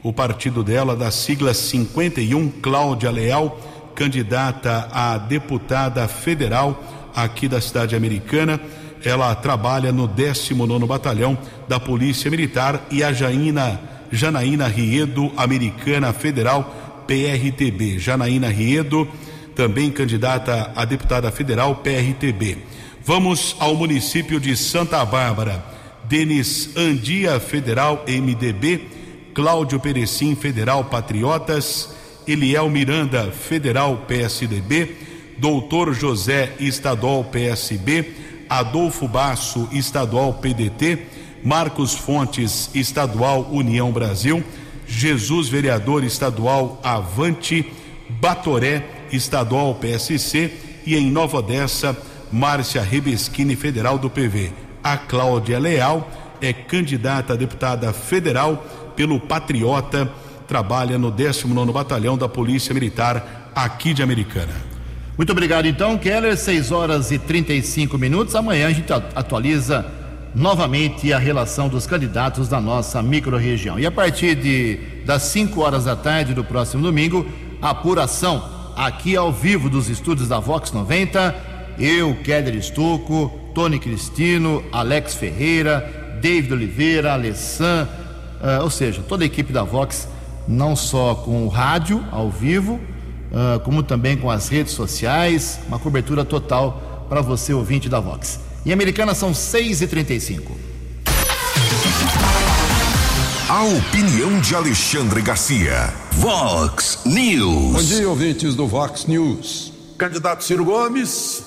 o 0.03 0.13
partido 0.13 0.65
dela, 0.65 0.97
da 0.97 1.13
sigla 1.13 1.55
51, 1.55 2.51
Cláudia 2.61 3.11
Leal, 3.11 3.61
candidata 3.95 4.89
a 4.93 5.17
deputada 5.17 6.07
federal 6.09 6.83
aqui 7.15 7.49
da 7.49 7.61
cidade 7.61 7.95
americana. 7.95 8.61
Ela 9.05 9.35
trabalha 9.35 9.93
no 9.93 10.09
19 10.09 10.87
Batalhão 10.87 11.39
da 11.69 11.79
Polícia 11.79 12.31
Militar 12.31 12.85
e 12.91 13.03
a 13.03 13.13
Jaina, 13.13 13.81
Janaína 14.11 14.67
Riedo, 14.67 15.33
americana 15.37 16.13
federal, 16.13 16.88
PRTB. 17.09 17.99
Janaína 17.99 18.51
Riedo, 18.51 19.09
também 19.57 19.91
candidata 19.91 20.71
a 20.77 20.85
deputada 20.85 21.33
federal, 21.33 21.77
PRTB. 21.77 22.59
Vamos 23.03 23.57
ao 23.59 23.75
município 23.75 24.39
de 24.39 24.55
Santa 24.55 25.03
Bárbara. 25.07 25.65
Denis 26.05 26.77
Andia, 26.77 27.41
federal, 27.41 28.05
MDB. 28.07 28.83
Cláudio 29.33 29.81
Perecim, 29.81 30.37
federal, 30.37 30.85
Patriotas. 30.85 31.97
Eliel 32.27 32.69
Miranda, 32.69 33.33
federal, 33.33 34.05
PSDB. 34.07 34.95
Doutor 35.39 35.95
José, 35.95 36.53
estadual, 36.61 37.25
PSB. 37.25 38.13
Adolfo 38.51 39.09
Basso, 39.09 39.67
estadual, 39.73 40.35
PDT. 40.35 40.99
Marcos 41.43 41.95
Fontes, 41.95 42.69
estadual, 42.75 43.49
União 43.51 43.91
Brasil. 43.91 44.45
Jesus, 44.89 45.49
vereador 45.49 46.03
estadual, 46.03 46.81
Avante. 46.83 47.71
Batoré, 48.09 49.07
estadual, 49.13 49.75
PSC. 49.75 50.51
E 50.87 50.97
em 50.97 51.11
Nova 51.11 51.39
Odessa, 51.39 51.97
Márcia 52.33 52.83
Rebeschini, 52.83 53.55
federal 53.55 53.99
do 53.99 54.09
PV. 54.09 54.51
A 54.83 54.97
Cláudia 54.97 55.59
Leal 55.59 56.11
é 56.41 56.53
candidata 56.53 57.35
a 57.35 57.37
deputada 57.37 57.93
federal 57.93 58.65
pelo 58.97 59.21
Patriota, 59.21 60.11
trabalha 60.47 60.99
no 60.99 61.11
19 61.11 61.71
Batalhão 61.73 62.17
da 62.17 62.29
Polícia 62.29 62.73
Militar 62.73 63.53
aqui 63.55 63.93
de 63.93 64.03
Americana. 64.03 64.53
Muito 65.17 65.31
obrigado 65.31 65.67
então, 65.67 65.99
Keller. 65.99 66.37
6 66.37 66.73
horas 66.73 67.11
e 67.11 67.19
35 67.19 67.99
minutos. 67.99 68.35
Amanhã 68.35 68.69
a 68.69 68.73
gente 68.73 68.93
atualiza 68.93 69.85
novamente 70.35 71.13
a 71.13 71.19
relação 71.19 71.69
dos 71.69 71.87
candidatos 71.87 72.49
da 72.49 72.61
nossa 72.61 73.03
microrregião. 73.03 73.79
E 73.79 73.87
a 73.87 73.91
partir 73.91 74.35
de, 74.35 74.79
das 75.05 75.23
5 75.23 75.61
horas 75.61 75.85
da 75.85 75.97
tarde 75.97 76.35
do 76.35 76.45
próximo 76.45 76.83
domingo, 76.83 77.27
apuração 77.61 78.73
aqui 78.77 79.17
ao 79.17 79.33
vivo 79.33 79.69
dos 79.69 79.89
estúdios 79.89 80.29
da 80.29 80.39
Vox 80.39 80.73
90 80.73 81.49
eu, 81.79 82.17
Keller 82.17 82.57
Estocco, 82.57 83.31
Tony 83.55 83.79
Cristino, 83.79 84.65
Alex 84.73 85.15
Ferreira, 85.15 86.19
David 86.21 86.53
Oliveira, 86.53 87.13
Alessan, 87.13 87.89
uh, 88.41 88.63
ou 88.65 88.71
seja, 88.71 89.01
toda 89.01 89.23
a 89.23 89.27
equipe 89.27 89.53
da 89.53 89.63
Vox, 89.63 90.09
não 90.47 90.75
só 90.75 91.15
com 91.15 91.45
o 91.45 91.49
rádio 91.49 92.05
ao 92.11 92.31
vivo, 92.31 92.75
uh, 92.75 93.61
como 93.61 93.83
também 93.83 94.17
com 94.17 94.29
as 94.29 94.49
redes 94.49 94.73
sociais, 94.73 95.61
uma 95.69 95.79
cobertura 95.79 96.25
total 96.25 97.07
para 97.09 97.21
você, 97.21 97.55
ouvinte 97.55 97.89
da 97.89 98.01
Vox. 98.01 98.41
Em 98.69 98.73
Americana 98.73 99.15
são 99.15 99.33
6h35. 99.33 100.43
A 103.49 103.65
opinião 103.65 104.39
de 104.43 104.55
Alexandre 104.55 105.23
Garcia. 105.23 105.91
Vox 106.13 106.99
News. 107.07 107.73
Bom 107.73 107.83
dia, 107.83 108.07
ouvintes 108.07 108.55
do 108.55 108.67
Vox 108.67 109.07
News. 109.07 109.73
Candidato 109.97 110.45
Ciro 110.45 110.67
Gomes 110.67 111.45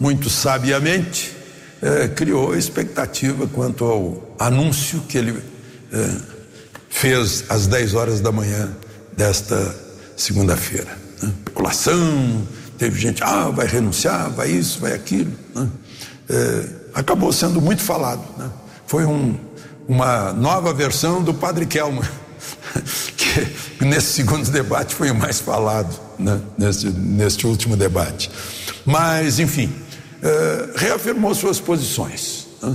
muito 0.00 0.30
sabiamente, 0.30 1.36
eh, 1.82 2.08
criou 2.08 2.56
expectativa 2.56 3.46
quanto 3.48 3.84
ao 3.84 4.34
anúncio 4.38 5.02
que 5.02 5.18
ele 5.18 5.42
eh, 5.92 6.16
fez 6.88 7.44
às 7.50 7.66
10 7.66 7.92
horas 7.92 8.20
da 8.22 8.32
manhã 8.32 8.74
desta 9.14 9.76
segunda-feira. 10.16 10.98
Né? 11.20 11.34
Especulação, 11.36 12.48
teve 12.78 12.98
gente, 12.98 13.22
ah, 13.22 13.50
vai 13.50 13.66
renunciar, 13.66 14.30
vai 14.30 14.50
isso, 14.50 14.80
vai 14.80 14.94
aquilo. 14.94 15.32
Né? 15.54 15.68
Eh, 16.32 16.64
acabou 16.94 17.30
sendo 17.30 17.60
muito 17.60 17.82
falado. 17.82 18.22
Né? 18.38 18.48
Foi 18.86 19.04
um, 19.04 19.36
uma 19.86 20.32
nova 20.32 20.72
versão 20.72 21.22
do 21.22 21.34
Padre 21.34 21.66
Kelman, 21.66 22.08
que 23.16 23.84
nesse 23.84 24.14
segundo 24.14 24.50
debate 24.50 24.94
foi 24.94 25.10
o 25.10 25.14
mais 25.14 25.40
falado, 25.40 25.94
né? 26.18 26.40
neste, 26.56 26.88
neste 26.88 27.46
último 27.46 27.76
debate. 27.76 28.30
Mas, 28.86 29.38
enfim, 29.38 29.70
eh, 30.22 30.70
reafirmou 30.74 31.34
suas 31.34 31.60
posições. 31.60 32.46
Né? 32.62 32.74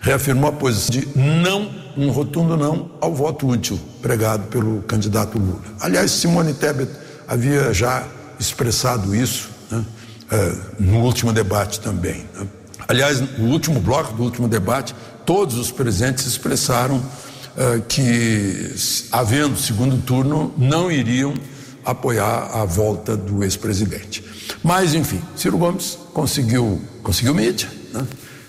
Reafirmou 0.00 0.50
a 0.50 0.52
posição 0.52 0.90
de 0.90 1.08
não, 1.18 1.70
um 1.96 2.10
rotundo 2.10 2.54
não 2.54 2.90
ao 3.00 3.14
voto 3.14 3.48
útil 3.48 3.80
pregado 4.02 4.44
pelo 4.48 4.82
candidato 4.82 5.38
Lula. 5.38 5.60
Aliás, 5.80 6.10
Simone 6.10 6.52
Tebet 6.52 6.90
havia 7.26 7.72
já 7.72 8.06
expressado 8.38 9.14
isso 9.14 9.48
né? 9.70 9.84
uh, 10.32 10.82
no 10.82 11.00
último 11.00 11.32
debate 11.32 11.80
também. 11.80 12.26
Né? 12.34 12.46
Aliás, 12.88 13.20
no 13.38 13.48
último 13.50 13.80
bloco 13.80 14.12
do 14.14 14.22
último 14.22 14.48
debate, 14.48 14.94
todos 15.24 15.56
os 15.56 15.70
presentes 15.70 16.26
expressaram 16.26 16.96
uh, 16.96 17.80
que, 17.88 18.74
havendo 19.12 19.56
segundo 19.56 19.98
turno, 19.98 20.52
não 20.56 20.90
iriam 20.90 21.34
apoiar 21.84 22.50
a 22.52 22.64
volta 22.64 23.16
do 23.16 23.42
ex-presidente. 23.42 24.24
Mas, 24.62 24.94
enfim, 24.94 25.20
Ciro 25.36 25.56
Gomes 25.56 25.98
conseguiu, 26.12 26.80
conseguiu 27.02 27.34
mídia 27.34 27.68
né? 27.92 28.06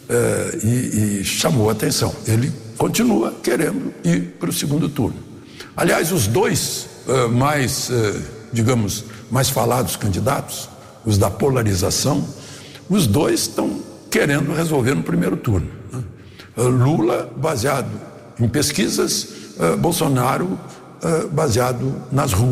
é, 0.09 0.59
e, 0.63 1.19
e, 1.21 1.23
chamou 1.23 1.69
a 1.69 1.71
atenção. 1.71 2.13
Ele 2.27 2.51
continua 2.77 3.33
querendo 3.41 3.93
ir 4.03 4.35
para 4.39 4.49
o 4.49 4.53
segundo 4.53 4.89
turno. 4.89 5.17
Aliás, 5.75 6.11
os 6.11 6.27
dois 6.27 6.87
é, 7.07 7.27
mais, 7.27 7.89
é, 7.89 8.19
digamos, 8.51 9.05
mais 9.29 9.49
falados 9.49 9.95
candidatos, 9.95 10.69
os 11.05 11.17
da 11.17 11.29
polarização, 11.29 12.27
os 12.89 13.07
dois 13.07 13.41
estão 13.41 13.79
querendo 14.11 14.53
resolver 14.53 14.93
no 14.93 15.01
primeiro 15.01 15.37
turno. 15.37 15.71
Né? 15.91 16.03
Lula 16.57 17.31
baseado 17.35 17.89
em 18.39 18.47
pesquisas, 18.47 19.27
Bolsonaro 19.79 20.59
baseado 21.31 21.95
nas 22.11 22.33
ruas. 22.33 22.51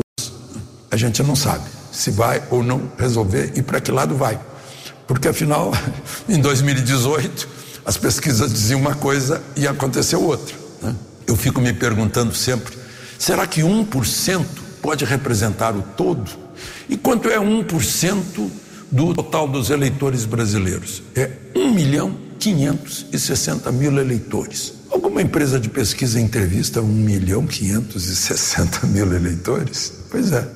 A 0.89 0.95
gente 0.95 1.21
não 1.21 1.35
sabe 1.35 1.65
se 1.91 2.11
vai 2.11 2.41
ou 2.49 2.63
não 2.63 2.89
resolver 2.97 3.51
e 3.55 3.61
para 3.61 3.81
que 3.81 3.91
lado 3.91 4.15
vai. 4.15 4.39
Porque 5.05 5.27
afinal, 5.27 5.71
em 6.29 6.39
2018, 6.39 7.47
as 7.85 7.97
pesquisas 7.97 8.53
diziam 8.53 8.79
uma 8.79 8.95
coisa 8.95 9.41
e 9.55 9.67
aconteceu 9.67 10.23
outra. 10.23 10.55
Né? 10.81 10.95
Eu 11.27 11.35
fico 11.35 11.59
me 11.59 11.73
perguntando 11.73 12.33
sempre: 12.33 12.77
será 13.17 13.45
que 13.45 13.61
1% 13.61 14.45
pode 14.81 15.03
representar 15.05 15.75
o 15.75 15.81
todo? 15.81 16.31
E 16.87 16.95
quanto 16.95 17.29
é 17.29 17.37
1% 17.37 18.49
do 18.91 19.13
total 19.13 19.47
dos 19.47 19.69
eleitores 19.69 20.25
brasileiros? 20.25 21.03
É 21.15 21.31
1 21.55 21.73
milhão 21.73 22.15
560 22.39 23.71
mil 23.71 23.97
eleitores. 23.99 24.73
Alguma 24.89 25.21
empresa 25.21 25.59
de 25.59 25.69
pesquisa 25.69 26.19
entrevista 26.19 26.81
1 26.81 26.85
milhão 26.85 27.45
560 27.45 28.87
mil 28.87 29.13
eleitores? 29.13 29.93
Pois 30.09 30.31
é. 30.31 30.47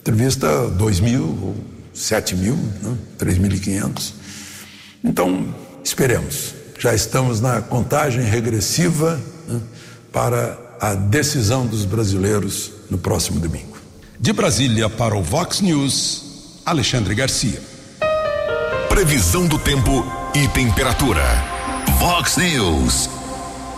Entrevista 0.00 0.68
2 0.68 1.00
mil, 1.00 1.54
7 1.94 2.36
mil, 2.36 2.56
né? 2.56 2.96
3.500. 3.18 4.12
Então, 5.02 5.54
esperemos. 5.82 6.54
Já 6.78 6.94
estamos 6.94 7.40
na 7.40 7.62
contagem 7.62 8.22
regressiva 8.24 9.18
né? 9.48 9.60
para 10.12 10.58
a 10.80 10.94
decisão 10.94 11.66
dos 11.66 11.84
brasileiros 11.84 12.72
no 12.90 12.98
próximo 12.98 13.40
domingo. 13.40 13.78
De 14.20 14.32
Brasília 14.32 14.88
para 14.88 15.16
o 15.16 15.22
Vox 15.22 15.60
News, 15.60 16.23
Alexandre 16.64 17.14
Garcia. 17.14 17.60
Previsão 18.88 19.46
do 19.46 19.58
tempo 19.58 20.02
e 20.34 20.48
temperatura. 20.48 21.22
Vox 21.98 22.38
News. 22.38 23.10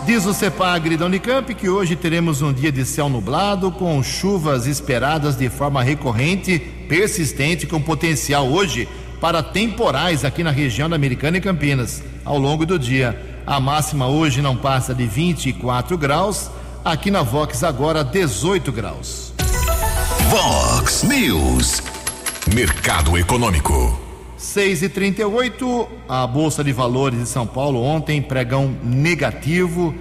Diz 0.05 0.25
o 0.25 0.33
CEPAGRI 0.33 0.95
da 0.95 1.05
Unicamp 1.05 1.53
que 1.53 1.67
hoje 1.67 1.97
teremos 1.97 2.41
um 2.41 2.53
dia 2.53 2.71
de 2.71 2.85
céu 2.85 3.09
nublado, 3.09 3.73
com 3.73 4.01
chuvas 4.01 4.65
esperadas 4.65 5.35
de 5.35 5.49
forma 5.49 5.83
recorrente, 5.83 6.59
persistente, 6.87 7.67
com 7.67 7.81
potencial 7.81 8.47
hoje 8.47 8.87
para 9.19 9.43
temporais 9.43 10.23
aqui 10.23 10.41
na 10.41 10.51
região 10.51 10.89
da 10.89 10.95
Americana 10.95 11.37
e 11.37 11.41
Campinas, 11.41 12.01
ao 12.23 12.37
longo 12.37 12.65
do 12.65 12.79
dia. 12.79 13.21
A 13.45 13.59
máxima 13.59 14.07
hoje 14.07 14.41
não 14.41 14.55
passa 14.55 14.95
de 14.95 15.05
24 15.05 15.97
graus, 15.97 16.49
aqui 16.85 17.11
na 17.11 17.21
Vox 17.21 17.65
agora 17.65 18.01
18 18.01 18.71
graus. 18.71 19.33
Vox 20.29 21.03
News. 21.03 21.86
Mercado 22.53 23.17
Econômico. 23.17 23.97
6 24.37 24.83
e 24.83 24.89
38 24.89 25.89
a 26.07 26.25
Bolsa 26.25 26.63
de 26.63 26.71
Valores 26.71 27.19
de 27.19 27.27
São 27.27 27.45
Paulo 27.45 27.83
ontem, 27.83 28.21
pregão 28.21 28.73
negativo, 28.83 29.93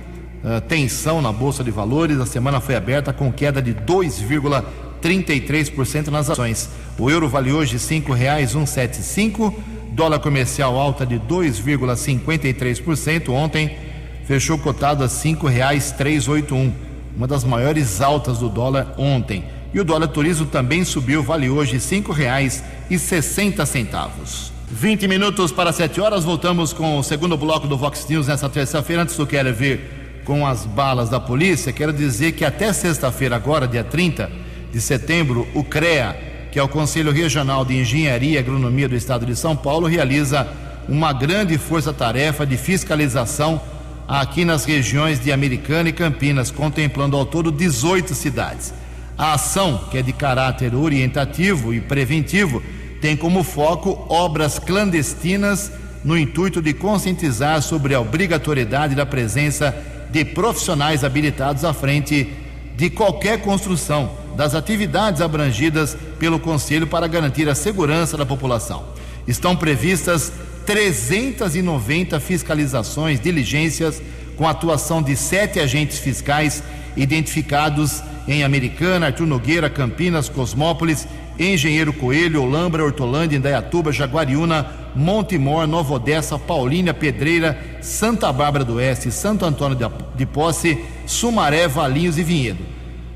uh, 0.45 0.61
tensão 0.61 1.21
na 1.21 1.33
Bolsa 1.33 1.65
de 1.65 1.73
Valores. 1.73 2.21
A 2.21 2.27
semana 2.27 2.61
foi 2.61 2.77
aberta 2.77 3.13
com 3.13 3.33
queda 3.33 3.61
de 3.61 3.75
2,33% 3.75 6.07
nas 6.09 6.31
ações. 6.31 6.71
O 6.99 7.11
euro 7.11 7.29
vale 7.29 7.53
hoje 7.53 7.73
R$ 7.73 7.81
5,175, 7.81 9.53
dólar 9.91 10.21
comercial 10.21 10.79
alta 10.79 11.05
de 11.05 11.19
2,53%. 11.19 13.31
Ontem 13.31 13.77
fechou 14.25 14.57
cotado 14.57 15.03
a 15.03 15.07
R$ 15.07 15.13
5,381, 15.13 16.73
uma 17.17 17.27
das 17.27 17.43
maiores 17.43 18.01
altas 18.01 18.39
do 18.39 18.49
dólar 18.49 18.95
ontem. 18.97 19.56
E 19.77 19.81
o 19.81 19.85
dólar 19.85 20.09
turismo 20.09 20.47
também 20.47 20.83
subiu, 20.87 21.23
vale 21.23 21.51
hoje 21.51 21.75
R$ 21.75 21.81
5,60. 21.81 24.51
20 24.71 25.07
minutos 25.07 25.53
para 25.53 25.71
7 25.71 26.01
horas, 26.01 26.25
voltamos 26.25 26.73
com 26.73 26.99
o 26.99 27.03
segundo 27.03 27.37
bloco 27.37 27.69
do 27.69 27.77
Vox 27.77 28.07
News 28.09 28.27
nessa 28.27 28.49
terça-feira. 28.49 29.03
Antes 29.03 29.19
do 29.19 29.27
Keller 29.27 29.53
ver 29.53 30.23
com 30.25 30.47
as 30.47 30.65
balas 30.65 31.11
da 31.11 31.21
polícia, 31.21 31.75
quero 31.75 31.93
dizer 31.93 32.33
que 32.33 32.43
até 32.43 32.73
sexta-feira, 32.73 33.37
agora, 33.37 33.69
dia 33.69 33.85
30 33.85 34.33
de 34.73 34.81
setembro, 34.81 35.47
o 35.53 35.63
CREA, 35.63 36.19
que 36.51 36.59
é 36.59 36.63
o 36.63 36.69
Conselho 36.69 37.13
Regional 37.13 37.63
de 37.63 37.79
Engenharia 37.79 38.37
e 38.37 38.39
Agronomia 38.39 38.89
do 38.89 38.97
Estado 38.97 39.27
de 39.27 39.37
São 39.37 39.55
Paulo, 39.55 39.87
realiza 39.87 40.49
uma 40.89 41.13
grande 41.13 41.59
força-tarefa 41.59 42.47
de 42.47 42.57
fiscalização 42.57 43.61
aqui 44.09 44.43
nas 44.43 44.65
regiões 44.65 45.21
de 45.21 45.31
Americana 45.31 45.91
e 45.91 45.93
Campinas, 45.93 46.51
contemplando 46.51 47.15
ao 47.15 47.27
todo 47.27 47.53
18 47.53 48.15
cidades. 48.15 48.73
A 49.19 49.35
ação, 49.35 49.89
que 49.91 49.99
é 49.99 50.03
de 50.03 50.13
caráter 50.13 50.75
orientativo 50.75 51.73
e 51.73 51.81
preventivo, 51.81 52.63
tem 53.01 53.17
como 53.17 53.43
foco 53.43 54.07
obras 54.09 54.59
clandestinas 54.59 55.73
no 56.05 56.19
intuito 56.19 56.61
de 56.61 56.75
conscientizar 56.75 57.63
sobre 57.63 57.95
a 57.95 58.01
obrigatoriedade 58.01 58.95
da 58.95 59.07
presença 59.07 59.75
de 60.11 60.25
profissionais 60.25 61.03
habilitados 61.03 61.65
à 61.65 61.73
frente 61.73 62.33
de 62.77 62.91
qualquer 62.91 63.41
construção 63.41 64.11
das 64.37 64.55
atividades 64.55 65.23
abrangidas 65.23 65.97
pelo 66.19 66.39
Conselho 66.39 66.87
para 66.87 67.07
garantir 67.07 67.49
a 67.49 67.55
segurança 67.55 68.19
da 68.19 68.27
população. 68.27 68.85
Estão 69.27 69.57
previstas 69.57 70.31
390 70.67 72.21
fiscalizações, 72.21 73.19
diligências, 73.19 74.01
com 74.37 74.47
atuação 74.47 75.03
de 75.03 75.17
sete 75.17 75.59
agentes 75.59 75.99
fiscais 75.99 76.63
identificados 76.97 78.03
em 78.27 78.43
Americana, 78.43 79.07
Artur 79.07 79.27
Nogueira, 79.27 79.71
Campinas, 79.71 80.29
Cosmópolis, 80.29 81.07
Engenheiro 81.39 81.93
Coelho, 81.93 82.43
Olambra, 82.43 82.85
Hortolândia, 82.85 83.37
Indaiatuba, 83.37 83.93
Jaguariúna, 83.93 84.67
Montemor, 84.95 85.67
Nova 85.67 85.95
Odessa, 85.95 86.39
Paulínia, 86.39 86.95
Pedreira, 86.95 87.59
Santa 87.83 88.33
Bárbara 88.33 88.65
do 88.65 88.77
Oeste, 88.77 89.11
Santo 89.11 89.45
Antônio 89.45 89.79
de 90.15 90.27
Posse, 90.27 90.79
Sumaré, 91.07 91.69
Valinhos 91.69 92.19
e 92.19 92.23
Vinhedo. 92.23 92.65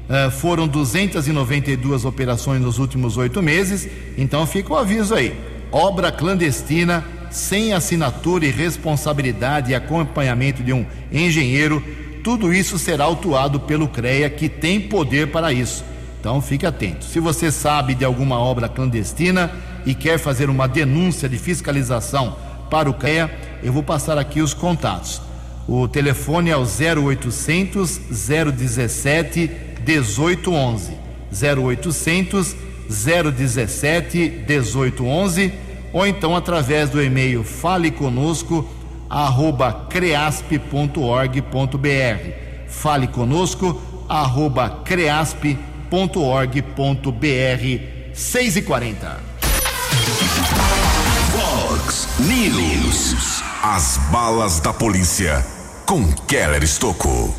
Uh, 0.09 0.31
foram 0.31 0.67
292 0.67 2.05
operações 2.05 2.61
nos 2.61 2.79
últimos 2.79 3.17
oito 3.17 3.41
meses, 3.41 3.89
então 4.19 4.47
fica 4.47 4.73
o 4.73 4.77
aviso 4.77 5.15
aí. 5.15 5.35
Obra 5.71 6.11
clandestina, 6.11 7.05
sem 7.31 7.73
assinatura 7.73 8.45
e 8.45 8.51
responsabilidade 8.51 9.71
e 9.71 9.75
acompanhamento 9.75 10.65
de 10.65 10.73
um 10.73 10.85
engenheiro 11.13 11.83
tudo 12.23 12.53
isso 12.53 12.79
será 12.79 13.05
autuado 13.05 13.61
pelo 13.61 13.89
CREA, 13.89 14.31
que 14.31 14.49
tem 14.49 14.81
poder 14.81 15.29
para 15.29 15.53
isso. 15.53 15.85
Então 16.21 16.41
fique 16.41 16.67
atento. 16.67 17.05
Se 17.05 17.19
você 17.19 17.51
sabe 17.51 17.95
de 17.95 18.05
alguma 18.05 18.39
obra 18.39 18.69
clandestina 18.69 19.51
e 19.87 19.95
quer 19.95 20.19
fazer 20.19 20.51
uma 20.51 20.69
denúncia 20.69 21.29
de 21.29 21.39
fiscalização 21.39 22.37
para 22.71 22.91
o 22.91 22.95
CREA, 22.95 23.31
eu 23.63 23.73
vou 23.73 23.83
passar 23.83 24.19
aqui 24.19 24.41
os 24.41 24.55
contatos. 24.55 25.21
O 25.67 25.89
telefone 25.89 26.51
é 26.51 26.57
o 26.57 26.63
0800 26.63 28.01
017 28.09 29.51
1811. 29.87 30.93
0800 31.33 32.57
017 32.89 34.45
1811 34.49 35.53
ou 35.93 36.07
então 36.07 36.37
através 36.37 36.91
do 36.91 37.03
e-mail 37.03 37.43
fale 37.43 37.91
conosco 37.91 38.69
arroba 39.11 39.87
creasp.org.br. 39.91 40.69
Fale 42.69 43.09
conosco, 43.09 43.83
arroba 44.09 44.83
creasp.org.br. 44.85 45.71
6 48.15 48.57
e 48.57 48.63
40 48.63 49.21
Fox 51.33 52.09
News. 52.21 53.43
As 53.63 53.99
balas 54.11 54.61
da 54.61 54.73
polícia 54.73 55.45
com 55.87 56.13
Keller 56.27 56.63
Estocou. 56.63 57.35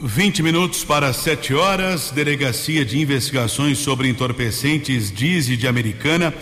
20 0.00 0.42
minutos 0.42 0.84
para 0.84 1.12
7 1.12 1.54
horas. 1.54 2.10
Delegacia 2.10 2.84
de 2.84 3.00
Investigações 3.00 3.78
sobre 3.78 4.08
Entorpecentes 4.08 5.12
Dize 5.12 5.56
de 5.56 5.66
Americana 5.68 6.32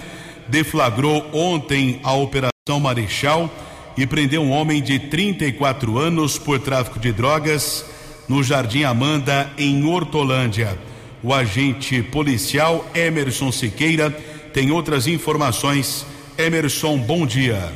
deflagrou 0.48 1.28
ontem 1.32 2.00
a 2.02 2.12
Operação 2.12 2.80
Marechal 2.80 3.50
e 3.96 4.06
prendeu 4.06 4.42
um 4.42 4.50
homem 4.50 4.82
de 4.82 4.98
34 4.98 5.98
anos 5.98 6.38
por 6.38 6.58
tráfico 6.58 6.98
de 6.98 7.12
drogas 7.12 7.84
no 8.28 8.42
Jardim 8.42 8.84
Amanda, 8.84 9.50
em 9.58 9.84
Hortolândia. 9.84 10.78
O 11.22 11.34
agente 11.34 12.02
policial 12.02 12.86
Emerson 12.94 13.50
Siqueira 13.50 14.10
tem 14.54 14.70
outras 14.70 15.06
informações. 15.06 16.06
Emerson, 16.38 16.96
bom 16.98 17.26
dia. 17.26 17.70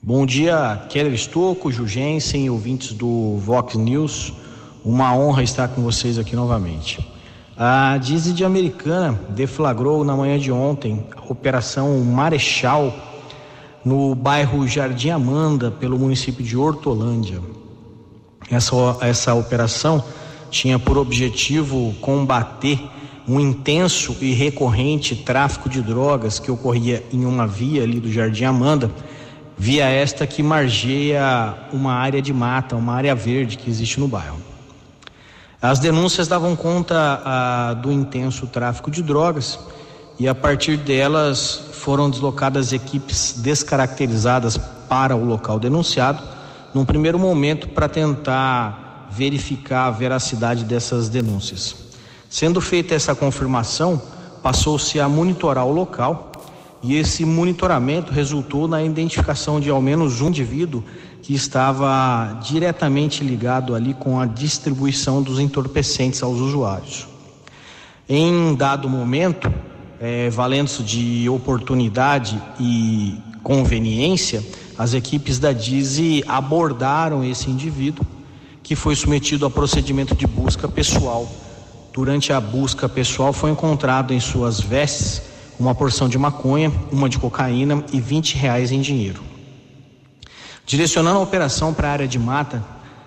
Bom 0.00 0.24
dia, 0.24 0.86
Keller 0.88 1.12
Estocco, 1.12 1.70
Jugensen, 1.72 2.48
ouvintes 2.48 2.92
do 2.92 3.36
Vox 3.38 3.74
News. 3.74 4.32
Uma 4.84 5.14
honra 5.14 5.42
estar 5.42 5.68
com 5.68 5.82
vocês 5.82 6.18
aqui 6.18 6.36
novamente. 6.36 6.98
A 7.56 7.98
Dizzy 7.98 8.32
de 8.32 8.44
Americana 8.44 9.18
deflagrou 9.30 10.04
na 10.04 10.16
manhã 10.16 10.38
de 10.38 10.52
ontem 10.52 11.04
a 11.16 11.30
Operação 11.30 11.98
Marechal 12.04 13.07
no 13.88 14.14
bairro 14.14 14.68
Jardim 14.68 15.08
Amanda, 15.08 15.70
pelo 15.70 15.98
município 15.98 16.44
de 16.44 16.54
Hortolândia. 16.54 17.40
Essa, 18.50 18.74
essa 19.00 19.34
operação 19.34 20.04
tinha 20.50 20.78
por 20.78 20.98
objetivo 20.98 21.94
combater 21.98 22.78
um 23.26 23.40
intenso 23.40 24.14
e 24.20 24.34
recorrente 24.34 25.16
tráfico 25.16 25.70
de 25.70 25.80
drogas 25.80 26.38
que 26.38 26.50
ocorria 26.50 27.02
em 27.10 27.24
uma 27.24 27.46
via 27.46 27.82
ali 27.82 27.98
do 27.98 28.12
Jardim 28.12 28.44
Amanda, 28.44 28.90
via 29.56 29.86
esta 29.86 30.26
que 30.26 30.42
margeia 30.42 31.54
uma 31.72 31.94
área 31.94 32.20
de 32.20 32.32
mata, 32.32 32.76
uma 32.76 32.92
área 32.92 33.14
verde 33.14 33.56
que 33.56 33.70
existe 33.70 33.98
no 33.98 34.06
bairro. 34.06 34.36
As 35.62 35.78
denúncias 35.78 36.28
davam 36.28 36.54
conta 36.54 37.22
ah, 37.24 37.72
do 37.72 37.90
intenso 37.90 38.46
tráfico 38.46 38.90
de 38.90 39.02
drogas 39.02 39.58
e 40.18 40.26
a 40.26 40.34
partir 40.34 40.76
delas 40.76 41.68
foram 41.72 42.10
deslocadas 42.10 42.72
equipes 42.72 43.34
descaracterizadas 43.38 44.56
para 44.88 45.14
o 45.14 45.24
local 45.24 45.60
denunciado, 45.60 46.22
num 46.74 46.84
primeiro 46.84 47.18
momento 47.18 47.68
para 47.68 47.88
tentar 47.88 49.08
verificar 49.10 49.86
a 49.86 49.90
veracidade 49.90 50.64
dessas 50.64 51.08
denúncias. 51.08 51.76
Sendo 52.28 52.60
feita 52.60 52.94
essa 52.94 53.14
confirmação, 53.14 54.00
passou-se 54.42 55.00
a 55.00 55.08
monitorar 55.08 55.64
o 55.64 55.72
local 55.72 56.32
e 56.82 56.96
esse 56.96 57.24
monitoramento 57.24 58.12
resultou 58.12 58.68
na 58.68 58.82
identificação 58.82 59.58
de 59.58 59.70
ao 59.70 59.80
menos 59.80 60.20
um 60.20 60.28
indivíduo 60.28 60.84
que 61.22 61.34
estava 61.34 62.38
diretamente 62.42 63.24
ligado 63.24 63.74
ali 63.74 63.94
com 63.94 64.20
a 64.20 64.26
distribuição 64.26 65.22
dos 65.22 65.38
entorpecentes 65.38 66.22
aos 66.22 66.38
usuários. 66.38 67.06
Em 68.08 68.54
dado 68.54 68.88
momento, 68.88 69.52
é, 70.00 70.30
valendo-se 70.30 70.82
de 70.82 71.28
oportunidade 71.28 72.40
e 72.58 73.18
conveniência, 73.42 74.44
as 74.76 74.94
equipes 74.94 75.38
da 75.38 75.52
DISE 75.52 76.22
abordaram 76.26 77.24
esse 77.24 77.50
indivíduo 77.50 78.06
que 78.62 78.76
foi 78.76 78.94
submetido 78.94 79.46
a 79.46 79.50
procedimento 79.50 80.14
de 80.14 80.26
busca 80.26 80.68
pessoal. 80.68 81.28
Durante 81.92 82.32
a 82.32 82.40
busca 82.40 82.88
pessoal 82.88 83.32
foi 83.32 83.50
encontrado 83.50 84.12
em 84.12 84.20
suas 84.20 84.60
vestes 84.60 85.22
uma 85.58 85.74
porção 85.74 86.08
de 86.08 86.16
maconha, 86.16 86.72
uma 86.92 87.08
de 87.08 87.18
cocaína 87.18 87.84
e 87.92 88.00
20 88.00 88.36
reais 88.36 88.70
em 88.70 88.80
dinheiro. 88.80 89.20
Direcionando 90.64 91.18
a 91.18 91.22
operação 91.22 91.74
para 91.74 91.88
a 91.88 91.92
área 91.92 92.06
de 92.06 92.18
mata, 92.18 92.62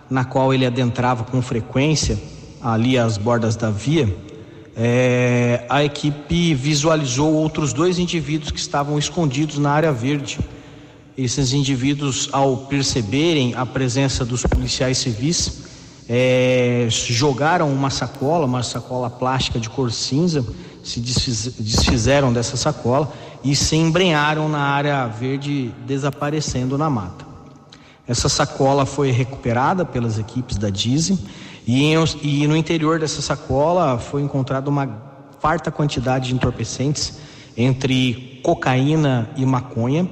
na 0.09 0.25
qual 0.25 0.53
ele 0.53 0.65
adentrava 0.65 1.23
com 1.23 1.41
frequência, 1.41 2.19
ali 2.61 2.97
às 2.97 3.17
bordas 3.17 3.55
da 3.55 3.69
via, 3.69 4.13
é, 4.75 5.65
a 5.69 5.83
equipe 5.83 6.53
visualizou 6.53 7.33
outros 7.33 7.73
dois 7.73 7.99
indivíduos 7.99 8.51
que 8.51 8.59
estavam 8.59 8.97
escondidos 8.97 9.57
na 9.57 9.71
área 9.71 9.91
verde. 9.91 10.39
Esses 11.17 11.53
indivíduos, 11.53 12.29
ao 12.31 12.57
perceberem 12.57 13.53
a 13.55 13.65
presença 13.65 14.23
dos 14.23 14.43
policiais 14.43 14.97
civis, 14.97 15.63
é, 16.07 16.87
jogaram 16.89 17.71
uma 17.71 17.89
sacola, 17.89 18.45
uma 18.45 18.63
sacola 18.63 19.09
plástica 19.09 19.59
de 19.59 19.69
cor 19.69 19.91
cinza, 19.91 20.45
se 20.83 20.99
desfiz, 20.99 21.53
desfizeram 21.59 22.33
dessa 22.33 22.57
sacola 22.57 23.11
e 23.43 23.55
se 23.55 23.75
embrenharam 23.75 24.47
na 24.49 24.59
área 24.59 25.05
verde, 25.07 25.73
desaparecendo 25.85 26.77
na 26.77 26.89
mata. 26.89 27.25
Essa 28.07 28.27
sacola 28.27 28.85
foi 28.85 29.11
recuperada 29.11 29.85
pelas 29.85 30.17
equipes 30.17 30.57
da 30.57 30.69
DISE 30.69 31.17
e, 31.67 31.93
e 32.21 32.47
no 32.47 32.55
interior 32.55 32.99
dessa 32.99 33.21
sacola 33.21 33.97
foi 33.97 34.21
encontrada 34.21 34.69
uma 34.69 35.11
farta 35.39 35.71
quantidade 35.71 36.29
de 36.29 36.35
entorpecentes 36.35 37.19
entre 37.55 38.39
cocaína 38.43 39.29
e 39.35 39.45
maconha. 39.45 40.09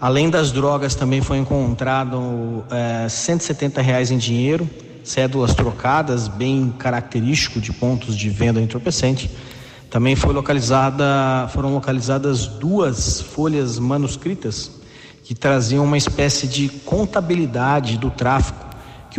Além 0.00 0.30
das 0.30 0.52
drogas, 0.52 0.94
também 0.94 1.20
foi 1.20 1.38
encontrado 1.38 2.64
é, 2.70 3.08
170 3.08 3.82
reais 3.82 4.10
em 4.10 4.18
dinheiro, 4.18 4.68
cédulas 5.02 5.54
trocadas, 5.54 6.28
bem 6.28 6.72
característico 6.78 7.60
de 7.60 7.72
pontos 7.72 8.16
de 8.16 8.30
venda 8.30 8.60
entorpecente. 8.60 9.30
Também 9.90 10.14
foi 10.14 10.32
localizada, 10.32 11.48
foram 11.52 11.74
localizadas 11.74 12.46
duas 12.46 13.20
folhas 13.20 13.78
manuscritas 13.78 14.70
que 15.24 15.34
traziam 15.34 15.84
uma 15.84 15.96
espécie 15.96 16.46
de 16.46 16.68
contabilidade 16.68 17.98
do 17.98 18.10
tráfico 18.10 18.67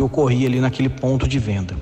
que 0.00 0.02
ocorria 0.02 0.48
ali 0.48 0.60
naquele 0.60 0.88
ponto 0.88 1.28
de 1.28 1.38
venda. 1.38 1.76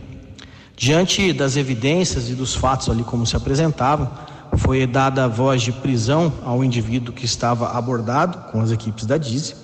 Diante 0.77 1.33
das 1.33 1.57
evidências 1.57 2.29
e 2.29 2.35
dos 2.35 2.53
fatos 2.53 2.89
ali 2.91 3.05
como 3.05 3.25
se 3.25 3.37
apresentavam, 3.37 4.11
foi 4.57 4.85
dada 4.89 5.25
a 5.25 5.29
voz 5.29 5.63
de 5.63 5.71
prisão 5.71 6.33
ao 6.45 6.65
indivíduo 6.65 7.15
que 7.15 7.25
estava 7.25 7.79
abordado 7.79 8.51
com 8.51 8.61
as 8.61 8.73
equipes 8.73 9.07
da 9.07 9.17
DISE. 9.17 9.55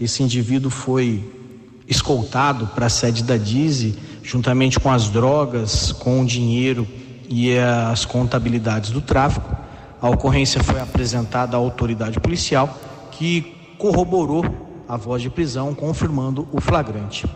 Esse 0.00 0.22
indivíduo 0.22 0.70
foi 0.70 1.22
escoltado 1.86 2.66
para 2.68 2.86
a 2.86 2.88
sede 2.88 3.22
da 3.22 3.36
DISE, 3.36 3.98
juntamente 4.22 4.80
com 4.80 4.90
as 4.90 5.10
drogas, 5.10 5.92
com 5.92 6.22
o 6.22 6.24
dinheiro 6.24 6.88
e 7.28 7.58
as 7.58 8.06
contabilidades 8.06 8.88
do 8.88 9.02
tráfico. 9.02 9.54
A 10.00 10.08
ocorrência 10.08 10.62
foi 10.62 10.80
apresentada 10.80 11.58
à 11.58 11.60
autoridade 11.60 12.18
policial, 12.20 12.74
que 13.10 13.54
corroborou 13.76 14.44
a 14.88 14.96
voz 14.96 15.20
de 15.20 15.28
prisão, 15.28 15.74
confirmando 15.74 16.48
o 16.52 16.58
flagrante. 16.58 17.26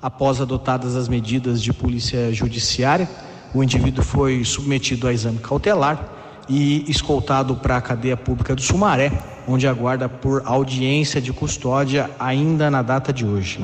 Após 0.00 0.40
adotadas 0.40 0.94
as 0.94 1.08
medidas 1.08 1.62
de 1.62 1.72
polícia 1.72 2.32
judiciária, 2.32 3.08
o 3.54 3.62
indivíduo 3.62 4.04
foi 4.04 4.44
submetido 4.44 5.08
a 5.08 5.12
exame 5.12 5.38
cautelar 5.38 6.12
e 6.48 6.84
escoltado 6.90 7.56
para 7.56 7.76
a 7.78 7.80
cadeia 7.80 8.16
pública 8.16 8.54
do 8.54 8.60
Sumaré, 8.60 9.10
onde 9.48 9.66
aguarda 9.66 10.08
por 10.08 10.42
audiência 10.44 11.20
de 11.20 11.32
custódia 11.32 12.10
ainda 12.18 12.70
na 12.70 12.82
data 12.82 13.12
de 13.12 13.24
hoje. 13.24 13.58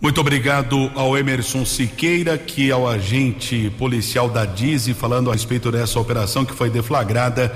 Muito 0.00 0.20
obrigado 0.20 0.90
ao 0.94 1.16
Emerson 1.16 1.64
Siqueira, 1.64 2.36
que 2.36 2.70
é 2.70 2.76
o 2.76 2.86
agente 2.86 3.72
policial 3.78 4.28
da 4.28 4.44
DIZI, 4.44 4.92
falando 4.92 5.30
a 5.30 5.32
respeito 5.32 5.72
dessa 5.72 5.98
operação 5.98 6.44
que 6.44 6.52
foi 6.52 6.68
deflagrada 6.70 7.54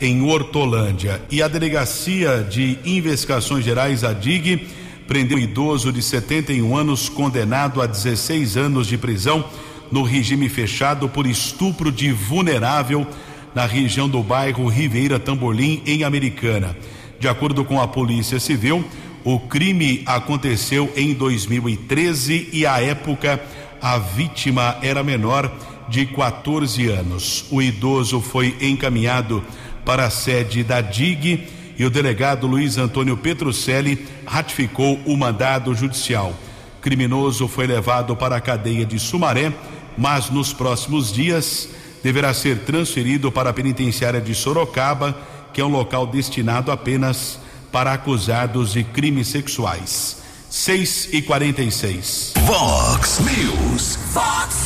em 0.00 0.22
Hortolândia. 0.22 1.22
E 1.30 1.40
a 1.40 1.48
Delegacia 1.48 2.42
de 2.42 2.78
Investigações 2.84 3.64
Gerais, 3.64 4.02
a 4.02 4.12
DIG, 4.12 4.66
prendeu 5.06 5.36
um 5.36 5.40
idoso 5.40 5.92
de 5.92 6.02
71 6.02 6.76
anos 6.76 7.08
condenado 7.08 7.80
a 7.82 7.86
16 7.86 8.56
anos 8.56 8.86
de 8.86 8.96
prisão 8.96 9.44
no 9.90 10.02
regime 10.02 10.48
fechado 10.48 11.08
por 11.08 11.26
estupro 11.26 11.92
de 11.92 12.10
vulnerável 12.10 13.06
na 13.54 13.66
região 13.66 14.08
do 14.08 14.22
bairro 14.22 14.68
Ribeira 14.68 15.18
Tamborlim, 15.18 15.82
em 15.86 16.02
Americana. 16.02 16.76
De 17.20 17.28
acordo 17.28 17.64
com 17.64 17.80
a 17.80 17.86
Polícia 17.86 18.40
Civil, 18.40 18.84
o 19.22 19.38
crime 19.38 20.02
aconteceu 20.04 20.92
em 20.96 21.14
2013 21.14 22.50
e, 22.52 22.66
à 22.66 22.82
época, 22.82 23.40
a 23.80 23.98
vítima 23.98 24.76
era 24.82 25.02
menor 25.02 25.50
de 25.88 26.06
14 26.06 26.88
anos. 26.88 27.46
O 27.50 27.62
idoso 27.62 28.20
foi 28.20 28.56
encaminhado 28.60 29.42
para 29.84 30.06
a 30.06 30.10
sede 30.10 30.64
da 30.64 30.80
DIG 30.80 31.46
e 31.78 31.84
o 31.84 31.90
delegado 31.90 32.46
Luiz 32.46 32.78
Antônio 32.78 33.16
Petrucelli 33.16 34.06
ratificou 34.26 35.00
o 35.04 35.16
mandado 35.16 35.74
judicial. 35.74 36.34
O 36.78 36.80
criminoso 36.80 37.48
foi 37.48 37.66
levado 37.66 38.14
para 38.14 38.36
a 38.36 38.40
cadeia 38.40 38.84
de 38.84 38.98
Sumaré, 38.98 39.52
mas 39.96 40.30
nos 40.30 40.52
próximos 40.52 41.12
dias 41.12 41.68
deverá 42.02 42.34
ser 42.34 42.60
transferido 42.60 43.32
para 43.32 43.50
a 43.50 43.52
penitenciária 43.52 44.20
de 44.20 44.34
Sorocaba, 44.34 45.16
que 45.52 45.60
é 45.60 45.64
um 45.64 45.68
local 45.68 46.06
destinado 46.06 46.70
apenas 46.70 47.38
para 47.72 47.92
acusados 47.92 48.72
de 48.72 48.84
crimes 48.84 49.28
sexuais. 49.28 50.22
6 50.50 51.08
e 51.12 51.22
46. 51.22 52.34
Vox 52.46 53.18
News. 53.18 53.98
Vox 54.12 54.56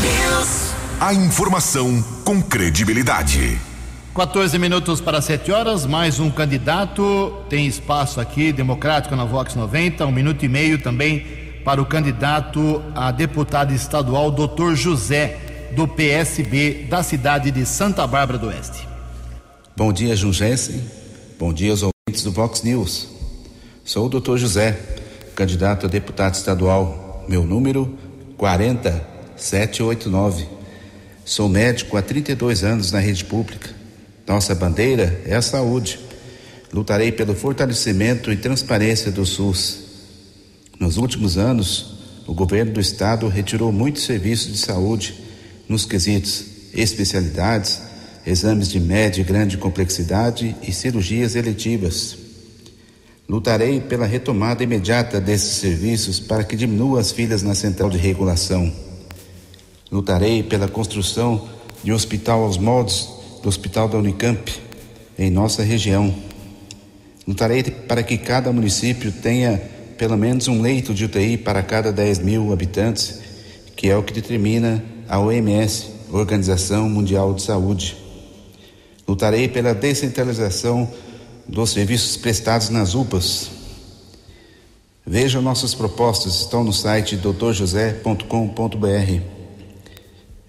News. 0.00 0.74
A 0.98 1.12
informação 1.12 2.02
com 2.24 2.40
credibilidade. 2.40 3.60
14 4.14 4.58
minutos 4.60 5.00
para 5.00 5.20
7 5.20 5.50
horas, 5.50 5.84
mais 5.84 6.20
um 6.20 6.30
candidato. 6.30 7.36
Tem 7.50 7.66
espaço 7.66 8.20
aqui, 8.20 8.52
democrático 8.52 9.16
na 9.16 9.24
Vox 9.24 9.56
90, 9.56 10.06
um 10.06 10.12
minuto 10.12 10.44
e 10.44 10.48
meio 10.48 10.80
também 10.80 11.26
para 11.64 11.82
o 11.82 11.84
candidato 11.84 12.80
a 12.94 13.10
deputado 13.10 13.74
estadual, 13.74 14.30
doutor 14.30 14.76
José, 14.76 15.72
do 15.74 15.88
PSB 15.88 16.86
da 16.88 17.02
cidade 17.02 17.50
de 17.50 17.66
Santa 17.66 18.06
Bárbara 18.06 18.38
do 18.38 18.46
Oeste. 18.46 18.86
Bom 19.76 19.92
dia, 19.92 20.14
Jungensen. 20.14 20.80
Bom 21.36 21.52
dia 21.52 21.72
aos 21.72 21.82
ouvintes 21.82 22.22
do 22.22 22.30
Vox 22.30 22.62
News. 22.62 23.08
Sou 23.84 24.06
o 24.06 24.08
doutor 24.08 24.38
José, 24.38 24.78
candidato 25.34 25.86
a 25.86 25.88
deputado 25.88 26.34
estadual, 26.34 27.24
meu 27.28 27.42
número 27.42 27.98
40789. 28.36 30.46
Sou 31.24 31.48
médico 31.48 31.96
há 31.96 32.02
32 32.02 32.62
anos 32.62 32.92
na 32.92 33.00
rede 33.00 33.24
pública. 33.24 33.73
Nossa 34.26 34.54
bandeira 34.54 35.22
é 35.26 35.34
a 35.34 35.42
saúde. 35.42 36.00
Lutarei 36.72 37.12
pelo 37.12 37.34
fortalecimento 37.34 38.32
e 38.32 38.36
transparência 38.36 39.10
do 39.10 39.24
SUS. 39.26 39.80
Nos 40.80 40.96
últimos 40.96 41.36
anos, 41.36 41.94
o 42.26 42.32
governo 42.32 42.72
do 42.72 42.80
estado 42.80 43.28
retirou 43.28 43.70
muitos 43.70 44.04
serviços 44.04 44.52
de 44.52 44.58
saúde 44.58 45.14
nos 45.68 45.84
quesitos 45.84 46.46
especialidades, 46.72 47.80
exames 48.26 48.68
de 48.68 48.80
média 48.80 49.20
e 49.20 49.24
grande 49.24 49.58
complexidade 49.58 50.56
e 50.62 50.72
cirurgias 50.72 51.36
eletivas. 51.36 52.16
Lutarei 53.28 53.80
pela 53.80 54.06
retomada 54.06 54.64
imediata 54.64 55.20
desses 55.20 55.56
serviços 55.58 56.18
para 56.18 56.44
que 56.44 56.56
diminua 56.56 57.00
as 57.00 57.12
filas 57.12 57.42
na 57.42 57.54
central 57.54 57.90
de 57.90 57.98
regulação. 57.98 58.72
Lutarei 59.92 60.42
pela 60.42 60.66
construção 60.66 61.48
de 61.82 61.92
um 61.92 61.94
hospital 61.94 62.42
aos 62.42 62.58
moldes 62.58 63.13
do 63.44 63.48
Hospital 63.48 63.88
da 63.88 63.98
Unicamp, 63.98 64.50
em 65.18 65.30
nossa 65.30 65.62
região. 65.62 66.14
Lutarei 67.28 67.62
para 67.62 68.02
que 68.02 68.16
cada 68.16 68.50
município 68.50 69.12
tenha 69.12 69.60
pelo 69.98 70.16
menos 70.16 70.48
um 70.48 70.62
leito 70.62 70.94
de 70.94 71.04
UTI 71.04 71.36
para 71.36 71.62
cada 71.62 71.92
10 71.92 72.20
mil 72.20 72.54
habitantes, 72.54 73.20
que 73.76 73.90
é 73.90 73.96
o 73.96 74.02
que 74.02 74.14
determina 74.14 74.82
a 75.06 75.20
OMS, 75.20 75.90
Organização 76.10 76.88
Mundial 76.88 77.34
de 77.34 77.42
Saúde. 77.42 77.98
Lutarei 79.06 79.46
pela 79.46 79.74
descentralização 79.74 80.90
dos 81.46 81.68
serviços 81.68 82.16
prestados 82.16 82.70
nas 82.70 82.94
UPAs. 82.94 83.50
Veja 85.06 85.38
nossas 85.42 85.74
propostas, 85.74 86.36
estão 86.36 86.64
no 86.64 86.72
site 86.72 87.14
doutorjosé.com.br. 87.16 89.33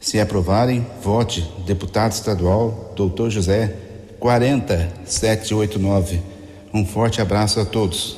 Se 0.05 0.19
aprovarem, 0.19 0.85
vote 1.01 1.41
deputado 1.65 2.11
estadual 2.11 2.93
Doutor 2.95 3.31
José 3.31 3.75
40789. 4.19 6.21
Um 6.71 6.85
forte 6.85 7.23
abraço 7.23 7.59
a 7.59 7.65
todos. 7.65 8.15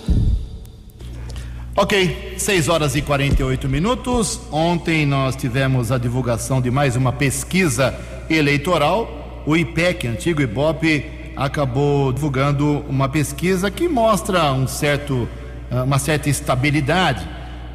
Ok, 1.77 2.35
6 2.37 2.67
horas 2.67 2.93
e 2.93 3.01
48 3.01 3.69
minutos. 3.69 4.37
Ontem 4.51 5.05
nós 5.05 5.37
tivemos 5.37 5.89
a 5.89 5.97
divulgação 5.97 6.59
de 6.59 6.69
mais 6.69 6.97
uma 6.97 7.13
pesquisa 7.13 7.97
eleitoral. 8.29 9.43
O 9.45 9.55
IPEC, 9.55 10.07
antigo 10.07 10.41
IBOP, 10.41 11.05
acabou 11.37 12.11
divulgando 12.11 12.83
uma 12.89 13.07
pesquisa 13.07 13.71
que 13.71 13.87
mostra 13.87 14.51
um 14.51 14.67
certo, 14.67 15.25
ah, 15.71 15.83
uma 15.83 15.99
certa 15.99 16.29
estabilidade 16.29 17.25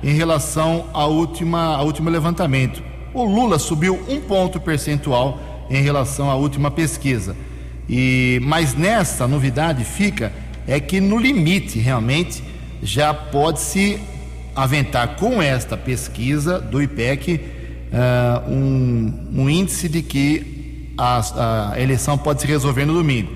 em 0.04 0.12
relação 0.12 0.90
ao, 0.92 1.10
última, 1.10 1.76
ao 1.76 1.86
último 1.86 2.10
levantamento. 2.10 2.91
O 3.14 3.24
Lula 3.24 3.58
subiu 3.58 3.98
um 4.08 4.20
ponto 4.20 4.58
percentual 4.60 5.66
em 5.68 5.82
relação 5.82 6.30
à 6.30 6.34
última 6.34 6.70
pesquisa. 6.70 7.36
E 7.88 8.40
mas 8.42 8.74
nessa 8.74 9.26
novidade 9.26 9.84
fica 9.84 10.32
é 10.66 10.78
que 10.78 11.00
no 11.00 11.18
limite 11.18 11.78
realmente 11.78 12.42
já 12.82 13.12
pode-se 13.12 13.98
aventar 14.54 15.16
com 15.16 15.42
esta 15.42 15.76
pesquisa 15.76 16.60
do 16.60 16.82
IPEC 16.82 17.40
uh, 17.92 18.50
um, 18.50 19.28
um, 19.34 19.50
índice 19.50 19.88
de 19.88 20.02
que 20.02 20.92
a, 20.96 21.72
a, 21.72 21.80
eleição 21.80 22.18
pode 22.18 22.42
se 22.42 22.46
resolver 22.46 22.84
no 22.84 22.92
domingo. 22.94 23.32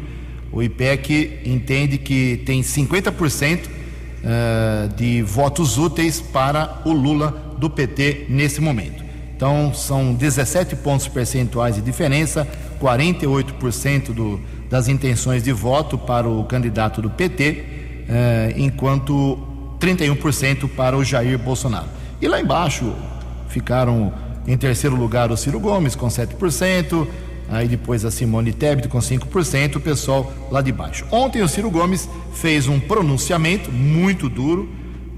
O 0.52 0.62
IPEC 0.62 1.40
entende 1.44 1.98
que 1.98 2.42
tem 2.44 2.60
50% 2.60 3.60
uh, 3.66 4.94
de 4.94 5.22
votos 5.22 5.78
úteis 5.78 6.20
para 6.20 6.82
o 6.84 6.92
Lula 6.92 7.56
do 7.58 7.68
PT 7.70 8.26
nesse 8.28 8.60
momento. 8.60 9.05
Então, 9.36 9.74
são 9.74 10.14
17 10.14 10.76
pontos 10.76 11.06
percentuais 11.08 11.74
de 11.74 11.82
diferença, 11.82 12.48
48% 12.80 14.14
do, 14.14 14.40
das 14.70 14.88
intenções 14.88 15.42
de 15.42 15.52
voto 15.52 15.98
para 15.98 16.26
o 16.26 16.42
candidato 16.44 17.02
do 17.02 17.10
PT, 17.10 17.64
eh, 18.08 18.54
enquanto 18.56 19.38
31% 19.78 20.66
para 20.68 20.96
o 20.96 21.04
Jair 21.04 21.38
Bolsonaro. 21.38 21.86
E 22.20 22.26
lá 22.26 22.40
embaixo 22.40 22.94
ficaram 23.48 24.10
em 24.46 24.56
terceiro 24.56 24.96
lugar 24.96 25.30
o 25.30 25.36
Ciro 25.36 25.60
Gomes 25.60 25.94
com 25.94 26.06
7%, 26.06 27.06
aí 27.50 27.68
depois 27.68 28.06
a 28.06 28.10
Simone 28.10 28.54
Tebet 28.54 28.88
com 28.88 28.98
5%, 28.98 29.76
o 29.76 29.80
pessoal 29.80 30.32
lá 30.50 30.62
de 30.62 30.72
baixo. 30.72 31.04
Ontem 31.10 31.42
o 31.42 31.48
Ciro 31.48 31.70
Gomes 31.70 32.08
fez 32.32 32.68
um 32.68 32.80
pronunciamento 32.80 33.70
muito 33.70 34.30
duro, 34.30 34.66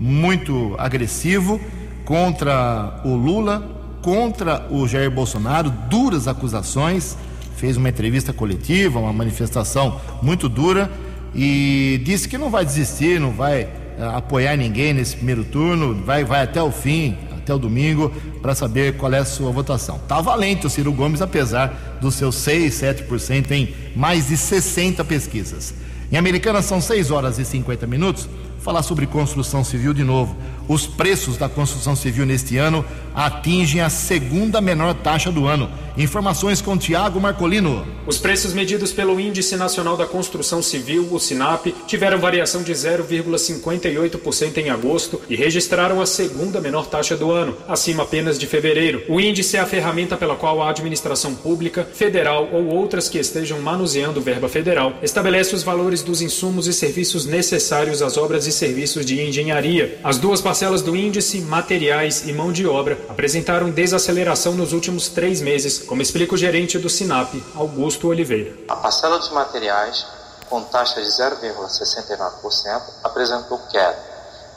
muito 0.00 0.74
agressivo 0.76 1.60
contra 2.04 3.00
o 3.04 3.14
Lula, 3.14 3.77
contra 4.08 4.66
o 4.70 4.88
Jair 4.88 5.10
Bolsonaro, 5.10 5.68
duras 5.68 6.26
acusações, 6.26 7.14
fez 7.58 7.76
uma 7.76 7.90
entrevista 7.90 8.32
coletiva, 8.32 8.98
uma 8.98 9.12
manifestação 9.12 10.00
muito 10.22 10.48
dura 10.48 10.90
e 11.34 12.00
disse 12.02 12.26
que 12.26 12.38
não 12.38 12.48
vai 12.48 12.64
desistir, 12.64 13.20
não 13.20 13.32
vai 13.32 13.64
uh, 13.64 14.16
apoiar 14.16 14.56
ninguém 14.56 14.94
nesse 14.94 15.14
primeiro 15.14 15.44
turno, 15.44 15.94
vai, 16.06 16.24
vai 16.24 16.42
até 16.42 16.62
o 16.62 16.72
fim, 16.72 17.18
até 17.36 17.52
o 17.52 17.58
domingo, 17.58 18.10
para 18.40 18.54
saber 18.54 18.96
qual 18.96 19.12
é 19.12 19.18
a 19.18 19.26
sua 19.26 19.52
votação. 19.52 20.00
Tá 20.08 20.22
valente 20.22 20.66
o 20.66 20.70
Ciro 20.70 20.90
Gomes, 20.90 21.20
apesar 21.20 21.98
dos 22.00 22.14
seus 22.14 22.36
6, 22.36 22.80
7% 22.80 23.50
em 23.50 23.74
mais 23.94 24.28
de 24.28 24.38
60 24.38 25.04
pesquisas. 25.04 25.74
Em 26.10 26.16
Americana 26.16 26.62
são 26.62 26.80
6 26.80 27.10
horas 27.10 27.38
e 27.38 27.44
50 27.44 27.86
minutos. 27.86 28.26
Falar 28.60 28.82
sobre 28.82 29.06
construção 29.06 29.62
civil 29.62 29.92
de 29.92 30.02
novo. 30.02 30.34
Os 30.68 30.86
preços 30.86 31.38
da 31.38 31.48
construção 31.48 31.96
civil 31.96 32.26
neste 32.26 32.58
ano 32.58 32.84
atingem 33.14 33.80
a 33.80 33.88
segunda 33.88 34.60
menor 34.60 34.92
taxa 34.94 35.32
do 35.32 35.46
ano. 35.46 35.70
Informações 35.96 36.60
com 36.60 36.76
Tiago 36.76 37.18
Marcolino. 37.18 37.84
Os 38.06 38.18
preços 38.18 38.52
medidos 38.52 38.92
pelo 38.92 39.18
Índice 39.18 39.56
Nacional 39.56 39.96
da 39.96 40.06
Construção 40.06 40.62
Civil, 40.62 41.08
o 41.10 41.18
SINAP, 41.18 41.74
tiveram 41.88 42.20
variação 42.20 42.62
de 42.62 42.72
0,58% 42.72 44.58
em 44.58 44.70
agosto 44.70 45.20
e 45.28 45.34
registraram 45.34 46.00
a 46.00 46.06
segunda 46.06 46.60
menor 46.60 46.86
taxa 46.86 47.16
do 47.16 47.32
ano, 47.32 47.56
acima 47.66 48.04
apenas 48.04 48.38
de 48.38 48.46
fevereiro. 48.46 49.02
O 49.08 49.20
índice 49.20 49.56
é 49.56 49.60
a 49.60 49.66
ferramenta 49.66 50.16
pela 50.16 50.36
qual 50.36 50.62
a 50.62 50.70
administração 50.70 51.34
pública, 51.34 51.88
federal 51.92 52.48
ou 52.52 52.66
outras 52.66 53.08
que 53.08 53.18
estejam 53.18 53.60
manuseando 53.60 54.20
verba 54.20 54.48
federal 54.48 54.94
estabelece 55.02 55.54
os 55.54 55.64
valores 55.64 56.02
dos 56.02 56.22
insumos 56.22 56.68
e 56.68 56.72
serviços 56.72 57.26
necessários 57.26 58.02
às 58.02 58.16
obras 58.16 58.46
e 58.46 58.52
serviços 58.52 59.04
de 59.04 59.20
engenharia. 59.20 59.98
As 60.04 60.18
duas 60.18 60.40
parcelas 60.40 60.57
do 60.58 60.96
índice, 60.96 61.40
materiais 61.40 62.26
e 62.26 62.32
mão 62.32 62.50
de 62.50 62.66
obra, 62.66 62.98
apresentaram 63.08 63.70
desaceleração 63.70 64.54
nos 64.54 64.72
últimos 64.72 65.08
três 65.08 65.40
meses, 65.40 65.78
como 65.78 66.02
explica 66.02 66.34
o 66.34 66.36
gerente 66.36 66.76
do 66.78 66.88
SINAP, 66.88 67.40
Augusto 67.54 68.08
Oliveira. 68.08 68.56
A 68.68 68.74
parcela 68.74 69.18
dos 69.18 69.30
materiais, 69.30 70.04
com 70.50 70.60
taxa 70.64 71.00
de 71.00 71.06
0,69%, 71.06 72.82
apresentou 73.04 73.58
queda, 73.70 73.96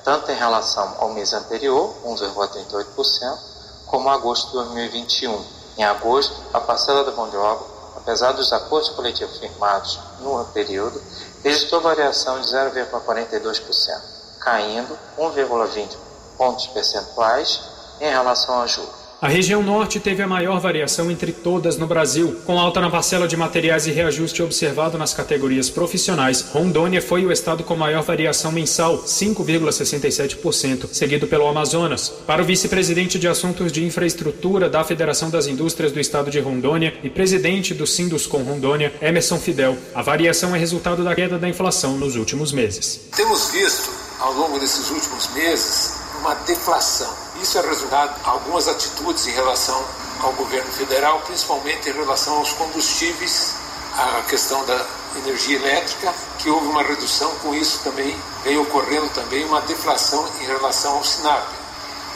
tanto 0.04 0.32
em 0.32 0.36
relação 0.36 0.96
ao 0.98 1.14
mês 1.14 1.34
anterior, 1.34 1.94
11,38%, 2.04 3.38
como 3.86 4.10
a 4.10 4.16
agosto 4.16 4.48
de 4.48 4.54
2021. 4.54 5.40
Em 5.78 5.84
agosto, 5.84 6.36
a 6.52 6.60
parcela 6.62 7.04
da 7.04 7.12
mão 7.12 7.30
de 7.30 7.38
obra, 7.38 7.64
apesar 7.96 8.32
dos 8.32 8.52
acordos 8.52 8.90
coletivos 8.90 9.38
firmados 9.38 10.00
no 10.22 10.44
período, 10.46 11.00
registrou 11.44 11.80
variação 11.80 12.42
de 12.42 12.48
0,42%, 12.48 14.21
caindo 14.42 14.98
1,20 15.18 15.98
pontos 16.38 16.68
percentuais 16.68 17.62
em 18.00 18.10
relação 18.10 18.62
a 18.62 18.68
julho. 18.68 19.02
A 19.22 19.28
região 19.28 19.62
norte 19.62 20.00
teve 20.00 20.24
a 20.24 20.28
maior 20.28 20.60
variação 20.60 21.12
entre 21.12 21.32
todas 21.32 21.78
no 21.78 21.86
Brasil, 21.86 22.42
com 22.44 22.60
alta 22.60 22.82
na 22.82 22.90
parcela 22.90 23.28
de 23.28 23.38
materiais 23.38 23.86
e 23.86 23.92
reajuste 23.92 24.42
observado 24.42 24.98
nas 24.98 25.14
categorias 25.14 25.70
profissionais. 25.70 26.42
Rondônia 26.52 27.00
foi 27.00 27.24
o 27.24 27.32
estado 27.32 27.64
com 27.64 27.76
maior 27.76 28.02
variação 28.02 28.52
mensal, 28.52 29.04
5,67%, 29.04 30.88
seguido 30.92 31.28
pelo 31.28 31.46
Amazonas. 31.48 32.10
Para 32.26 32.42
o 32.42 32.46
vice-presidente 32.46 33.20
de 33.20 33.28
Assuntos 33.28 33.72
de 33.72 33.86
Infraestrutura 33.86 34.68
da 34.68 34.84
Federação 34.84 35.30
das 35.30 35.46
Indústrias 35.46 35.92
do 35.92 36.00
Estado 36.00 36.32
de 36.32 36.40
Rondônia 36.40 36.92
e 37.04 37.10
presidente 37.10 37.76
do 37.76 37.86
Sinduscom 37.86 38.42
Rondônia, 38.42 38.92
Emerson 39.00 39.38
Fidel, 39.38 39.78
a 39.94 40.02
variação 40.02 40.56
é 40.56 40.58
resultado 40.58 41.04
da 41.04 41.14
queda 41.14 41.38
da 41.38 41.48
inflação 41.48 41.96
nos 41.96 42.16
últimos 42.16 42.52
meses. 42.52 43.02
Temos 43.16 43.52
visto, 43.52 43.92
ao 44.22 44.34
longo 44.34 44.60
desses 44.60 44.90
últimos 44.90 45.28
meses, 45.30 45.96
uma 46.20 46.36
deflação 46.36 47.22
isso 47.42 47.58
é 47.58 47.62
resultado 47.62 48.22
de 48.22 48.30
algumas 48.30 48.68
atitudes 48.68 49.26
em 49.26 49.32
relação 49.32 49.84
ao 50.22 50.32
governo 50.34 50.72
federal, 50.72 51.22
principalmente 51.22 51.90
em 51.90 51.92
relação 51.92 52.38
aos 52.38 52.54
combustíveis, 52.54 53.56
a 53.98 54.22
questão 54.30 54.64
da 54.66 54.86
energia 55.18 55.58
elétrica, 55.58 56.14
que 56.38 56.50
houve 56.50 56.68
uma 56.68 56.84
redução, 56.84 57.32
com 57.42 57.56
isso 57.56 57.80
também 57.84 58.16
vem 58.44 58.60
ocorrendo 58.60 59.10
também 59.10 59.44
uma 59.44 59.60
deflação 59.62 60.24
em 60.40 60.46
relação 60.46 60.98
ao 60.98 61.04
SINAP. 61.04 61.48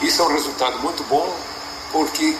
Isso 0.00 0.22
é 0.22 0.24
um 0.26 0.32
resultado 0.32 0.78
muito 0.78 1.02
bom, 1.04 1.34
porque 1.90 2.36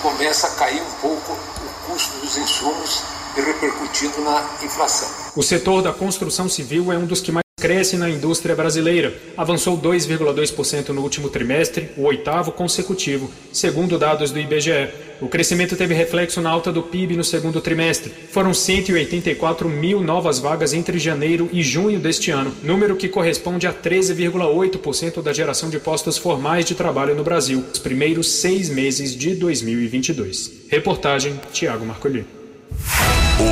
começa 0.00 0.46
a 0.46 0.50
cair 0.50 0.80
um 0.80 0.92
pouco 1.00 1.32
o 1.32 1.90
custo 1.90 2.16
dos 2.18 2.36
insumos 2.36 3.02
e 3.36 3.40
repercutindo 3.40 4.20
na 4.20 4.44
inflação. 4.62 5.08
O 5.34 5.42
setor 5.42 5.82
da 5.82 5.92
construção 5.92 6.48
civil 6.48 6.92
é 6.92 6.96
um 6.96 7.04
dos 7.04 7.20
que 7.20 7.32
mais 7.32 7.47
cresce 7.58 7.96
na 7.96 8.08
indústria 8.08 8.54
brasileira. 8.54 9.12
Avançou 9.36 9.76
2,2% 9.76 10.90
no 10.90 11.02
último 11.02 11.28
trimestre, 11.28 11.90
o 11.96 12.04
oitavo 12.04 12.52
consecutivo, 12.52 13.30
segundo 13.52 13.98
dados 13.98 14.30
do 14.30 14.38
IBGE. 14.38 14.88
O 15.20 15.28
crescimento 15.28 15.76
teve 15.76 15.94
reflexo 15.94 16.40
na 16.40 16.50
alta 16.50 16.72
do 16.72 16.82
PIB 16.82 17.16
no 17.16 17.24
segundo 17.24 17.60
trimestre. 17.60 18.12
Foram 18.30 18.54
184 18.54 19.68
mil 19.68 20.00
novas 20.00 20.38
vagas 20.38 20.72
entre 20.72 20.98
janeiro 20.98 21.48
e 21.52 21.62
junho 21.62 21.98
deste 21.98 22.30
ano, 22.30 22.52
número 22.62 22.96
que 22.96 23.08
corresponde 23.08 23.66
a 23.66 23.72
13,8% 23.72 25.20
da 25.20 25.32
geração 25.32 25.68
de 25.68 25.80
postos 25.80 26.16
formais 26.16 26.64
de 26.64 26.74
trabalho 26.74 27.14
no 27.14 27.24
Brasil, 27.24 27.64
nos 27.68 27.78
primeiros 27.78 28.30
seis 28.30 28.68
meses 28.68 29.16
de 29.16 29.34
2022. 29.34 30.68
Reportagem 30.68 31.40
Tiago 31.52 31.84
Marcolini. 31.84 32.26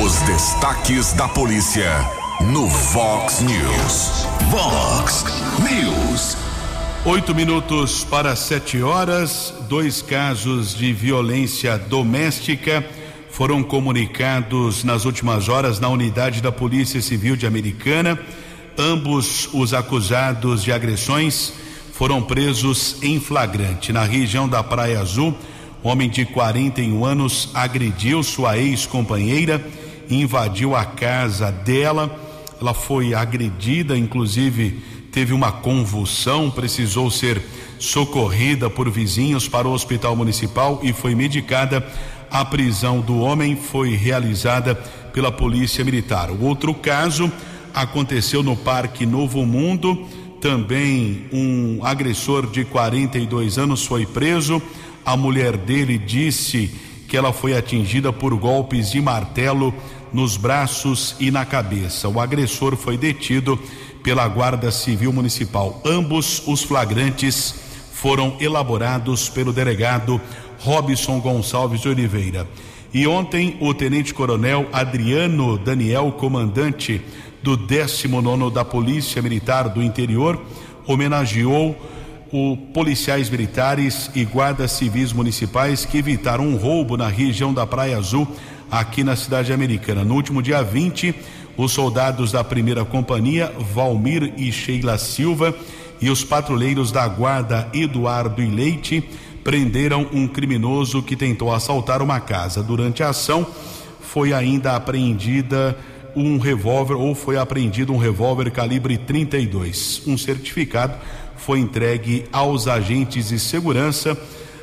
Os 0.03 0.19
destaques 0.21 1.13
da 1.13 1.27
polícia 1.27 2.16
no 2.41 2.67
Vox 2.67 3.41
News. 3.41 4.27
Vox 4.51 5.25
News. 5.59 6.37
Oito 7.03 7.33
minutos 7.33 8.03
para 8.03 8.35
sete 8.35 8.81
horas. 8.81 9.53
Dois 9.67 10.03
casos 10.03 10.75
de 10.75 10.93
violência 10.93 11.77
doméstica 11.79 12.85
foram 13.31 13.63
comunicados 13.63 14.83
nas 14.83 15.03
últimas 15.03 15.49
horas 15.49 15.79
na 15.79 15.89
unidade 15.89 16.41
da 16.41 16.51
Polícia 16.51 17.01
Civil 17.01 17.35
de 17.35 17.47
Americana. 17.47 18.19
Ambos 18.77 19.49
os 19.51 19.73
acusados 19.73 20.63
de 20.63 20.71
agressões 20.71 21.53
foram 21.91 22.21
presos 22.21 22.97
em 23.01 23.19
flagrante 23.19 23.91
na 23.91 24.03
região 24.03 24.47
da 24.47 24.63
Praia 24.63 24.99
Azul. 24.99 25.35
Homem 25.81 26.07
de 26.07 26.23
41 26.23 27.03
anos 27.03 27.49
agrediu 27.55 28.21
sua 28.21 28.57
ex-companheira, 28.59 29.65
invadiu 30.09 30.75
a 30.75 30.85
casa 30.85 31.51
dela 31.51 32.26
ela 32.59 32.73
foi 32.73 33.13
agredida, 33.13 33.97
inclusive 33.97 34.81
teve 35.11 35.33
uma 35.33 35.51
convulsão, 35.51 36.51
precisou 36.51 37.09
ser 37.09 37.41
socorrida 37.79 38.69
por 38.69 38.89
vizinhos 38.89 39.47
para 39.47 39.67
o 39.67 39.71
hospital 39.71 40.15
municipal 40.15 40.79
e 40.83 40.93
foi 40.93 41.15
medicada. 41.15 41.85
A 42.29 42.43
prisão 42.43 42.99
do 42.99 43.19
homem 43.19 43.55
foi 43.55 43.95
realizada 43.95 44.75
pela 45.13 45.31
Polícia 45.31 45.83
Militar. 45.83 46.29
O 46.29 46.43
outro 46.43 46.73
caso 46.73 47.31
aconteceu 47.73 48.43
no 48.43 48.55
Parque 48.55 49.05
Novo 49.05 49.45
Mundo. 49.45 50.05
Também 50.41 51.25
um 51.31 51.79
agressor 51.83 52.49
de 52.49 52.65
42 52.65 53.57
anos 53.57 53.85
foi 53.85 54.05
preso. 54.05 54.61
A 55.05 55.15
mulher 55.15 55.55
dele 55.55 55.97
disse 55.97 56.69
que 57.07 57.15
ela 57.15 57.31
foi 57.31 57.55
atingida 57.55 58.11
por 58.11 58.35
golpes 58.35 58.91
de 58.91 59.01
martelo 59.01 59.73
nos 60.13 60.37
braços 60.37 61.15
e 61.19 61.31
na 61.31 61.45
cabeça. 61.45 62.07
O 62.07 62.19
agressor 62.19 62.75
foi 62.75 62.97
detido 62.97 63.59
pela 64.03 64.27
Guarda 64.27 64.71
Civil 64.71 65.11
Municipal. 65.11 65.81
Ambos 65.85 66.41
os 66.47 66.63
flagrantes 66.63 67.55
foram 67.91 68.37
elaborados 68.39 69.27
pelo 69.27 69.51
delegado 69.51 70.21
Robson 70.59 71.19
Gonçalves 71.19 71.81
de 71.81 71.89
Oliveira. 71.89 72.47
E 72.93 73.05
ontem 73.05 73.57
o 73.59 73.73
tenente-coronel 73.73 74.67
Adriano 74.71 75.57
Daniel, 75.57 76.11
comandante 76.13 77.01
do 77.43 77.57
19 77.57 78.51
da 78.53 78.63
Polícia 78.63 79.21
Militar 79.21 79.69
do 79.69 79.83
Interior, 79.83 80.41
homenageou 80.85 81.75
os 82.31 82.57
policiais 82.73 83.29
militares 83.29 84.11
e 84.15 84.25
guardas 84.25 84.71
civis 84.71 85.13
municipais 85.13 85.85
que 85.85 85.97
evitaram 85.97 86.45
um 86.45 86.55
roubo 86.55 86.97
na 86.97 87.07
região 87.07 87.53
da 87.53 87.65
Praia 87.65 87.97
Azul 87.97 88.27
aqui 88.69 89.03
na 89.03 89.15
cidade 89.15 89.53
americana. 89.53 90.03
No 90.03 90.15
último 90.15 90.41
dia 90.41 90.63
20, 90.63 91.13
os 91.57 91.71
soldados 91.71 92.31
da 92.31 92.43
primeira 92.43 92.85
companhia, 92.85 93.51
Valmir 93.73 94.33
e 94.37 94.51
Sheila 94.51 94.97
Silva, 94.97 95.55
e 95.99 96.09
os 96.09 96.23
patrulheiros 96.23 96.91
da 96.91 97.07
guarda 97.07 97.67
Eduardo 97.73 98.41
e 98.41 98.47
Leite 98.47 99.03
prenderam 99.43 100.07
um 100.11 100.27
criminoso 100.27 101.01
que 101.01 101.15
tentou 101.15 101.53
assaltar 101.53 102.01
uma 102.01 102.19
casa. 102.19 102.61
Durante 102.61 103.01
a 103.01 103.09
ação, 103.09 103.47
foi 104.01 104.33
ainda 104.33 104.75
apreendida 104.75 105.77
um 106.15 106.37
revólver 106.37 106.95
ou 106.95 107.15
foi 107.15 107.37
apreendido 107.37 107.93
um 107.93 107.97
revólver 107.97 108.51
calibre 108.51 108.97
32. 108.97 110.03
Um 110.05 110.17
certificado 110.17 110.95
foi 111.37 111.59
entregue 111.59 112.25
aos 112.31 112.67
agentes 112.67 113.29
de 113.29 113.39
segurança 113.39 114.17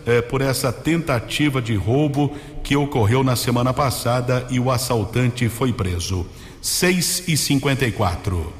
eh, 0.07 0.21
por 0.23 0.41
essa 0.41 0.73
tentativa 0.73 1.61
de 1.61 1.75
roubo 1.75 2.35
que 2.63 2.77
ocorreu 2.77 3.23
na 3.23 3.37
semana 3.37 3.73
passada 3.73 4.47
e 4.51 4.59
o 4.59 4.71
assaltante 4.71 5.49
foi 5.49 5.73
preso. 5.73 6.27
6 6.61 7.25
e 7.29 7.37
54. 7.37 8.53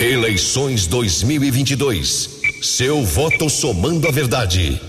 Eleições 0.00 0.86
2022. 0.86 2.40
Seu 2.62 3.04
voto 3.04 3.50
somando 3.50 4.08
a 4.08 4.10
verdade. 4.10 4.80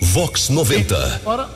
Vox 0.00 0.48
90. 0.48 1.22
Ora, 1.24 1.48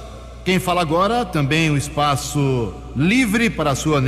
quem 0.45 0.59
fala 0.59 0.81
agora 0.81 1.25
também 1.25 1.71
o 1.71 1.77
espaço 1.77 2.75
livre 2.97 3.49
para 3.49 3.71
a 3.71 3.75
sua 3.75 4.03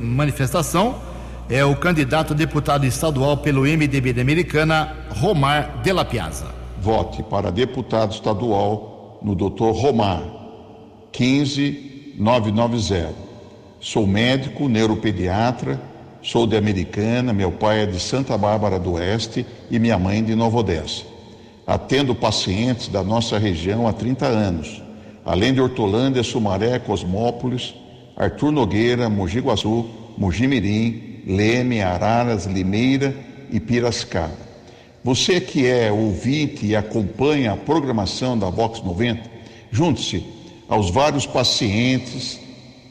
manifestação 0.00 1.00
é 1.48 1.64
o 1.64 1.76
candidato 1.76 2.32
a 2.32 2.36
deputado 2.36 2.84
estadual 2.84 3.38
pelo 3.38 3.62
MDB 3.62 4.12
da 4.12 4.22
Americana, 4.22 4.96
Romar 5.10 5.80
de 5.82 5.92
la 5.92 6.04
Piazza. 6.04 6.57
Vote 6.80 7.24
para 7.24 7.50
deputado 7.50 8.12
estadual 8.12 9.18
no 9.20 9.34
Dr. 9.34 9.72
Romar, 9.72 10.22
15990. 11.12 13.14
Sou 13.80 14.06
médico, 14.06 14.68
neuropediatra, 14.68 15.80
sou 16.22 16.46
de 16.46 16.56
Americana, 16.56 17.32
meu 17.32 17.50
pai 17.50 17.82
é 17.82 17.86
de 17.86 17.98
Santa 17.98 18.38
Bárbara 18.38 18.78
do 18.78 18.92
Oeste 18.92 19.44
e 19.70 19.78
minha 19.78 19.98
mãe 19.98 20.22
de 20.22 20.36
Nova 20.36 20.58
Odessa. 20.58 21.02
Atendo 21.66 22.14
pacientes 22.14 22.86
da 22.88 23.02
nossa 23.02 23.38
região 23.38 23.88
há 23.88 23.92
30 23.92 24.26
anos, 24.26 24.80
além 25.24 25.52
de 25.52 25.60
Hortolândia, 25.60 26.22
Sumaré, 26.22 26.78
Cosmópolis, 26.78 27.74
Arthur 28.16 28.52
Nogueira, 28.52 29.08
Mogi 29.08 29.40
Guaçu, 29.40 29.84
Mogi 30.16 30.46
Mirim, 30.46 31.22
Leme, 31.26 31.82
Araras, 31.82 32.46
Limeira 32.46 33.14
e 33.50 33.58
Piracicaba. 33.60 34.47
Você 35.04 35.40
que 35.40 35.66
é 35.66 35.92
ouvinte 35.92 36.66
e 36.66 36.74
acompanha 36.74 37.52
a 37.52 37.56
programação 37.56 38.36
da 38.36 38.50
Vox 38.50 38.82
90, 38.82 39.22
junte-se 39.70 40.24
aos 40.68 40.90
vários 40.90 41.24
pacientes, 41.24 42.40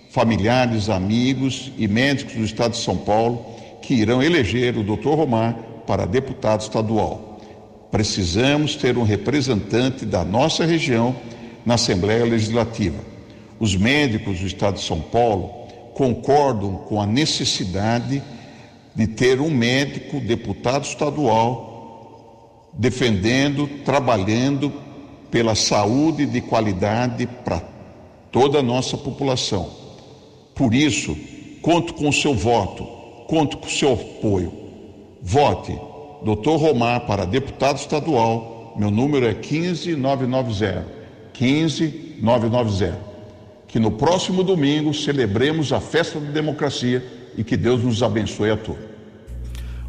familiares, 0.09 0.89
amigos 0.89 1.71
e 1.77 1.87
médicos 1.87 2.35
do 2.35 2.43
Estado 2.43 2.71
de 2.71 2.77
São 2.77 2.97
Paulo 2.97 3.45
que 3.81 3.93
irão 3.93 4.23
eleger 4.23 4.77
o 4.77 4.83
Dr. 4.83 5.09
Romar 5.09 5.53
para 5.85 6.05
deputado 6.05 6.61
estadual. 6.61 7.39
Precisamos 7.91 8.75
ter 8.75 8.97
um 8.97 9.03
representante 9.03 10.05
da 10.05 10.23
nossa 10.23 10.65
região 10.65 11.15
na 11.65 11.75
Assembleia 11.75 12.25
Legislativa. 12.25 12.97
Os 13.59 13.75
médicos 13.75 14.39
do 14.39 14.47
Estado 14.47 14.75
de 14.75 14.83
São 14.83 15.01
Paulo 15.01 15.49
concordam 15.93 16.75
com 16.87 17.01
a 17.01 17.05
necessidade 17.05 18.21
de 18.95 19.07
ter 19.07 19.39
um 19.39 19.49
médico 19.49 20.19
deputado 20.19 20.85
estadual 20.85 21.66
defendendo, 22.77 23.67
trabalhando 23.83 24.71
pela 25.31 25.55
saúde 25.55 26.25
de 26.25 26.41
qualidade 26.41 27.27
para 27.43 27.61
toda 28.31 28.59
a 28.59 28.63
nossa 28.63 28.95
população. 28.95 29.69
Por 30.53 30.73
isso, 30.73 31.17
conto 31.61 31.93
com 31.93 32.07
o 32.07 32.13
seu 32.13 32.33
voto, 32.33 32.83
conto 33.27 33.57
com 33.57 33.67
o 33.67 33.71
seu 33.71 33.93
apoio. 33.93 34.53
Vote 35.21 35.77
Dr. 36.23 36.57
Romar 36.57 37.01
para 37.01 37.25
deputado 37.25 37.77
estadual. 37.77 38.75
Meu 38.77 38.91
número 38.91 39.25
é 39.25 39.33
15990. 39.33 40.85
15990. 41.33 43.07
Que 43.67 43.79
no 43.79 43.91
próximo 43.91 44.43
domingo 44.43 44.93
celebremos 44.93 45.73
a 45.73 45.79
festa 45.79 46.19
da 46.19 46.31
democracia 46.31 47.03
e 47.37 47.43
que 47.43 47.57
Deus 47.57 47.83
nos 47.83 48.01
abençoe 48.01 48.49
a 48.51 48.57
todos. 48.57 48.86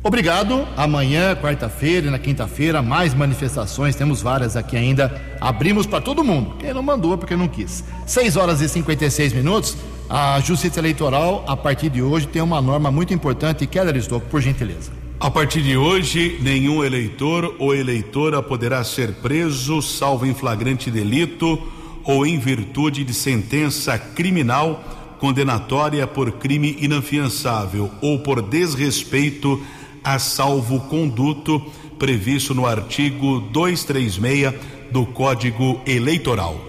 Obrigado. 0.03 0.67
Amanhã, 0.77 1.35
quarta-feira 1.35 2.07
e 2.07 2.11
na 2.11 2.19
quinta-feira, 2.19 2.81
mais 2.81 3.15
manifestações. 3.15 3.97
Temos 3.97 4.23
várias 4.23 4.57
aqui 4.57 4.77
ainda. 4.77 5.21
Abrimos 5.41 5.87
para 5.87 6.01
todo 6.01 6.23
mundo. 6.23 6.55
Quem 6.59 6.73
não 6.73 6.83
mandou, 6.83 7.19
porque 7.19 7.35
não 7.37 7.49
quis. 7.49 7.85
6 8.07 8.37
horas 8.37 8.61
e 8.61 8.69
56 8.69 9.33
minutos. 9.33 9.77
A 10.09 10.41
Justiça 10.41 10.79
Eleitoral, 10.79 11.45
a 11.47 11.57
partir 11.57 11.91
de 11.91 12.01
hoje, 12.01 12.27
tem 12.27 12.41
uma 12.41 12.63
norma 12.63 12.91
muito 12.91 13.13
importante. 13.13 13.67
Keller 13.67 13.97
Estocco, 13.97 14.27
por 14.29 14.41
gentileza. 14.41 14.91
A 15.21 15.31
partir 15.31 15.63
de 15.63 15.77
hoje, 15.77 16.39
nenhum 16.41 16.85
eleitor 16.85 17.57
ou 17.59 17.75
eleitora 17.75 18.41
poderá 18.41 18.85
ser 18.85 19.15
preso, 19.15 19.83
salvo 19.83 20.25
em 20.25 20.33
flagrante 20.33 20.93
delito 20.93 21.61
ou 22.05 22.25
em 22.25 22.39
virtude 22.39 23.03
de 23.03 23.13
sentença 23.13 23.99
criminal 23.99 24.83
condenatória 25.19 26.07
por 26.07 26.31
crime 26.33 26.77
inafiançável 26.81 27.91
ou 28.01 28.21
por 28.21 28.41
desrespeito 28.41 29.61
a 30.03 30.19
salvo-conduto 30.19 31.61
previsto 31.99 32.55
no 32.55 32.67
artigo 32.67 33.41
236 33.53 34.55
do 34.91 35.05
Código 35.07 35.81
Eleitoral. 35.87 36.69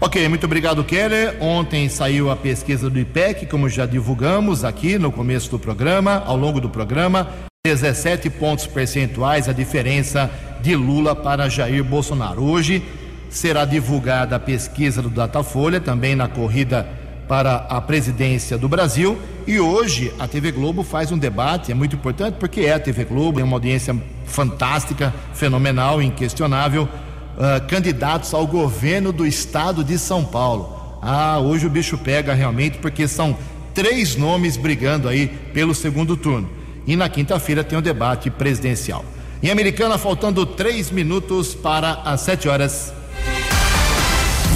Ok, 0.00 0.28
muito 0.28 0.44
obrigado, 0.44 0.84
Keller. 0.84 1.36
Ontem 1.40 1.88
saiu 1.88 2.30
a 2.30 2.36
pesquisa 2.36 2.88
do 2.88 2.98
IPEC, 3.00 3.46
como 3.46 3.68
já 3.68 3.84
divulgamos 3.84 4.64
aqui 4.64 4.96
no 4.98 5.10
começo 5.10 5.50
do 5.50 5.58
programa, 5.58 6.22
ao 6.24 6.36
longo 6.36 6.60
do 6.60 6.68
programa. 6.68 7.28
17 7.66 8.30
pontos 8.30 8.66
percentuais 8.66 9.48
a 9.48 9.52
diferença 9.52 10.30
de 10.62 10.76
Lula 10.76 11.16
para 11.16 11.48
Jair 11.48 11.82
Bolsonaro. 11.82 12.44
Hoje 12.44 12.82
será 13.28 13.64
divulgada 13.64 14.36
a 14.36 14.40
pesquisa 14.40 15.02
do 15.02 15.10
Datafolha, 15.10 15.80
também 15.80 16.14
na 16.14 16.28
corrida 16.28 16.88
para 17.28 17.66
a 17.68 17.80
presidência 17.80 18.56
do 18.56 18.68
Brasil. 18.68 19.18
E 19.46 19.60
hoje 19.60 20.12
a 20.18 20.26
TV 20.26 20.50
Globo 20.50 20.82
faz 20.82 21.12
um 21.12 21.18
debate, 21.18 21.70
é 21.70 21.74
muito 21.74 21.94
importante 21.94 22.36
porque 22.40 22.62
é 22.62 22.72
a 22.72 22.80
TV 22.80 23.04
Globo, 23.04 23.38
é 23.38 23.44
uma 23.44 23.56
audiência 23.56 23.94
fantástica, 24.24 25.14
fenomenal, 25.34 26.02
inquestionável. 26.02 26.88
Uh, 27.36 27.64
candidatos 27.68 28.34
ao 28.34 28.44
governo 28.46 29.12
do 29.12 29.24
estado 29.24 29.84
de 29.84 29.96
São 29.96 30.24
Paulo. 30.24 30.98
Ah, 31.00 31.38
hoje 31.38 31.68
o 31.68 31.70
bicho 31.70 31.96
pega 31.96 32.34
realmente 32.34 32.78
porque 32.78 33.06
são 33.06 33.36
três 33.72 34.16
nomes 34.16 34.56
brigando 34.56 35.08
aí 35.08 35.28
pelo 35.54 35.72
segundo 35.72 36.16
turno. 36.16 36.50
E 36.84 36.96
na 36.96 37.08
quinta-feira 37.08 37.62
tem 37.62 37.76
o 37.76 37.80
um 37.80 37.82
debate 37.82 38.28
presidencial. 38.28 39.04
Em 39.40 39.50
Americana, 39.50 39.96
faltando 39.96 40.44
três 40.44 40.90
minutos 40.90 41.54
para 41.54 42.02
as 42.04 42.22
sete 42.22 42.48
horas. 42.48 42.92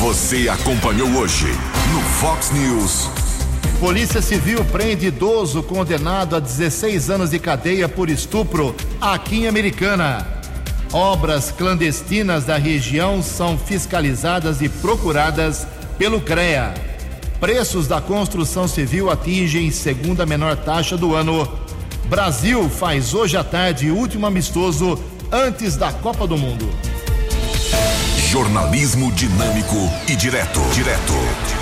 Você 0.01 0.49
acompanhou 0.49 1.09
hoje 1.11 1.47
Fox 2.23 2.53
News. 2.53 3.09
Polícia 3.81 4.23
Civil 4.23 4.65
prende 4.67 5.09
idoso 5.09 5.61
condenado 5.61 6.37
a 6.37 6.39
16 6.39 7.11
anos 7.11 7.31
de 7.31 7.39
cadeia 7.41 7.89
por 7.89 8.09
estupro 8.09 8.77
aqui 9.01 9.39
em 9.41 9.49
Americana. 9.49 10.25
Obras 10.93 11.51
clandestinas 11.51 12.45
da 12.45 12.57
região 12.57 13.21
são 13.25 13.59
fiscalizadas 13.59 14.63
e 14.63 14.69
procuradas 14.69 15.67
pelo 15.99 16.21
CREA. 16.21 16.73
Preços 17.41 17.89
da 17.89 18.01
construção 18.01 18.69
civil 18.69 19.11
atingem 19.11 19.73
segunda 19.73 20.25
menor 20.25 20.57
taxa 20.57 20.97
do 20.97 21.17
ano. 21.17 21.59
Brasil 22.05 22.71
faz 22.71 23.15
hoje 23.15 23.37
à 23.37 23.43
tarde 23.43 23.91
último 23.91 24.27
amistoso 24.27 24.97
antes 25.33 25.77
da 25.77 25.93
Copa 25.93 26.25
do 26.25 26.39
Mundo. 26.39 26.71
Jornalismo 28.31 29.11
dinâmico 29.11 29.91
e 30.07 30.15
direto. 30.15 30.61
Direto. 30.73 31.62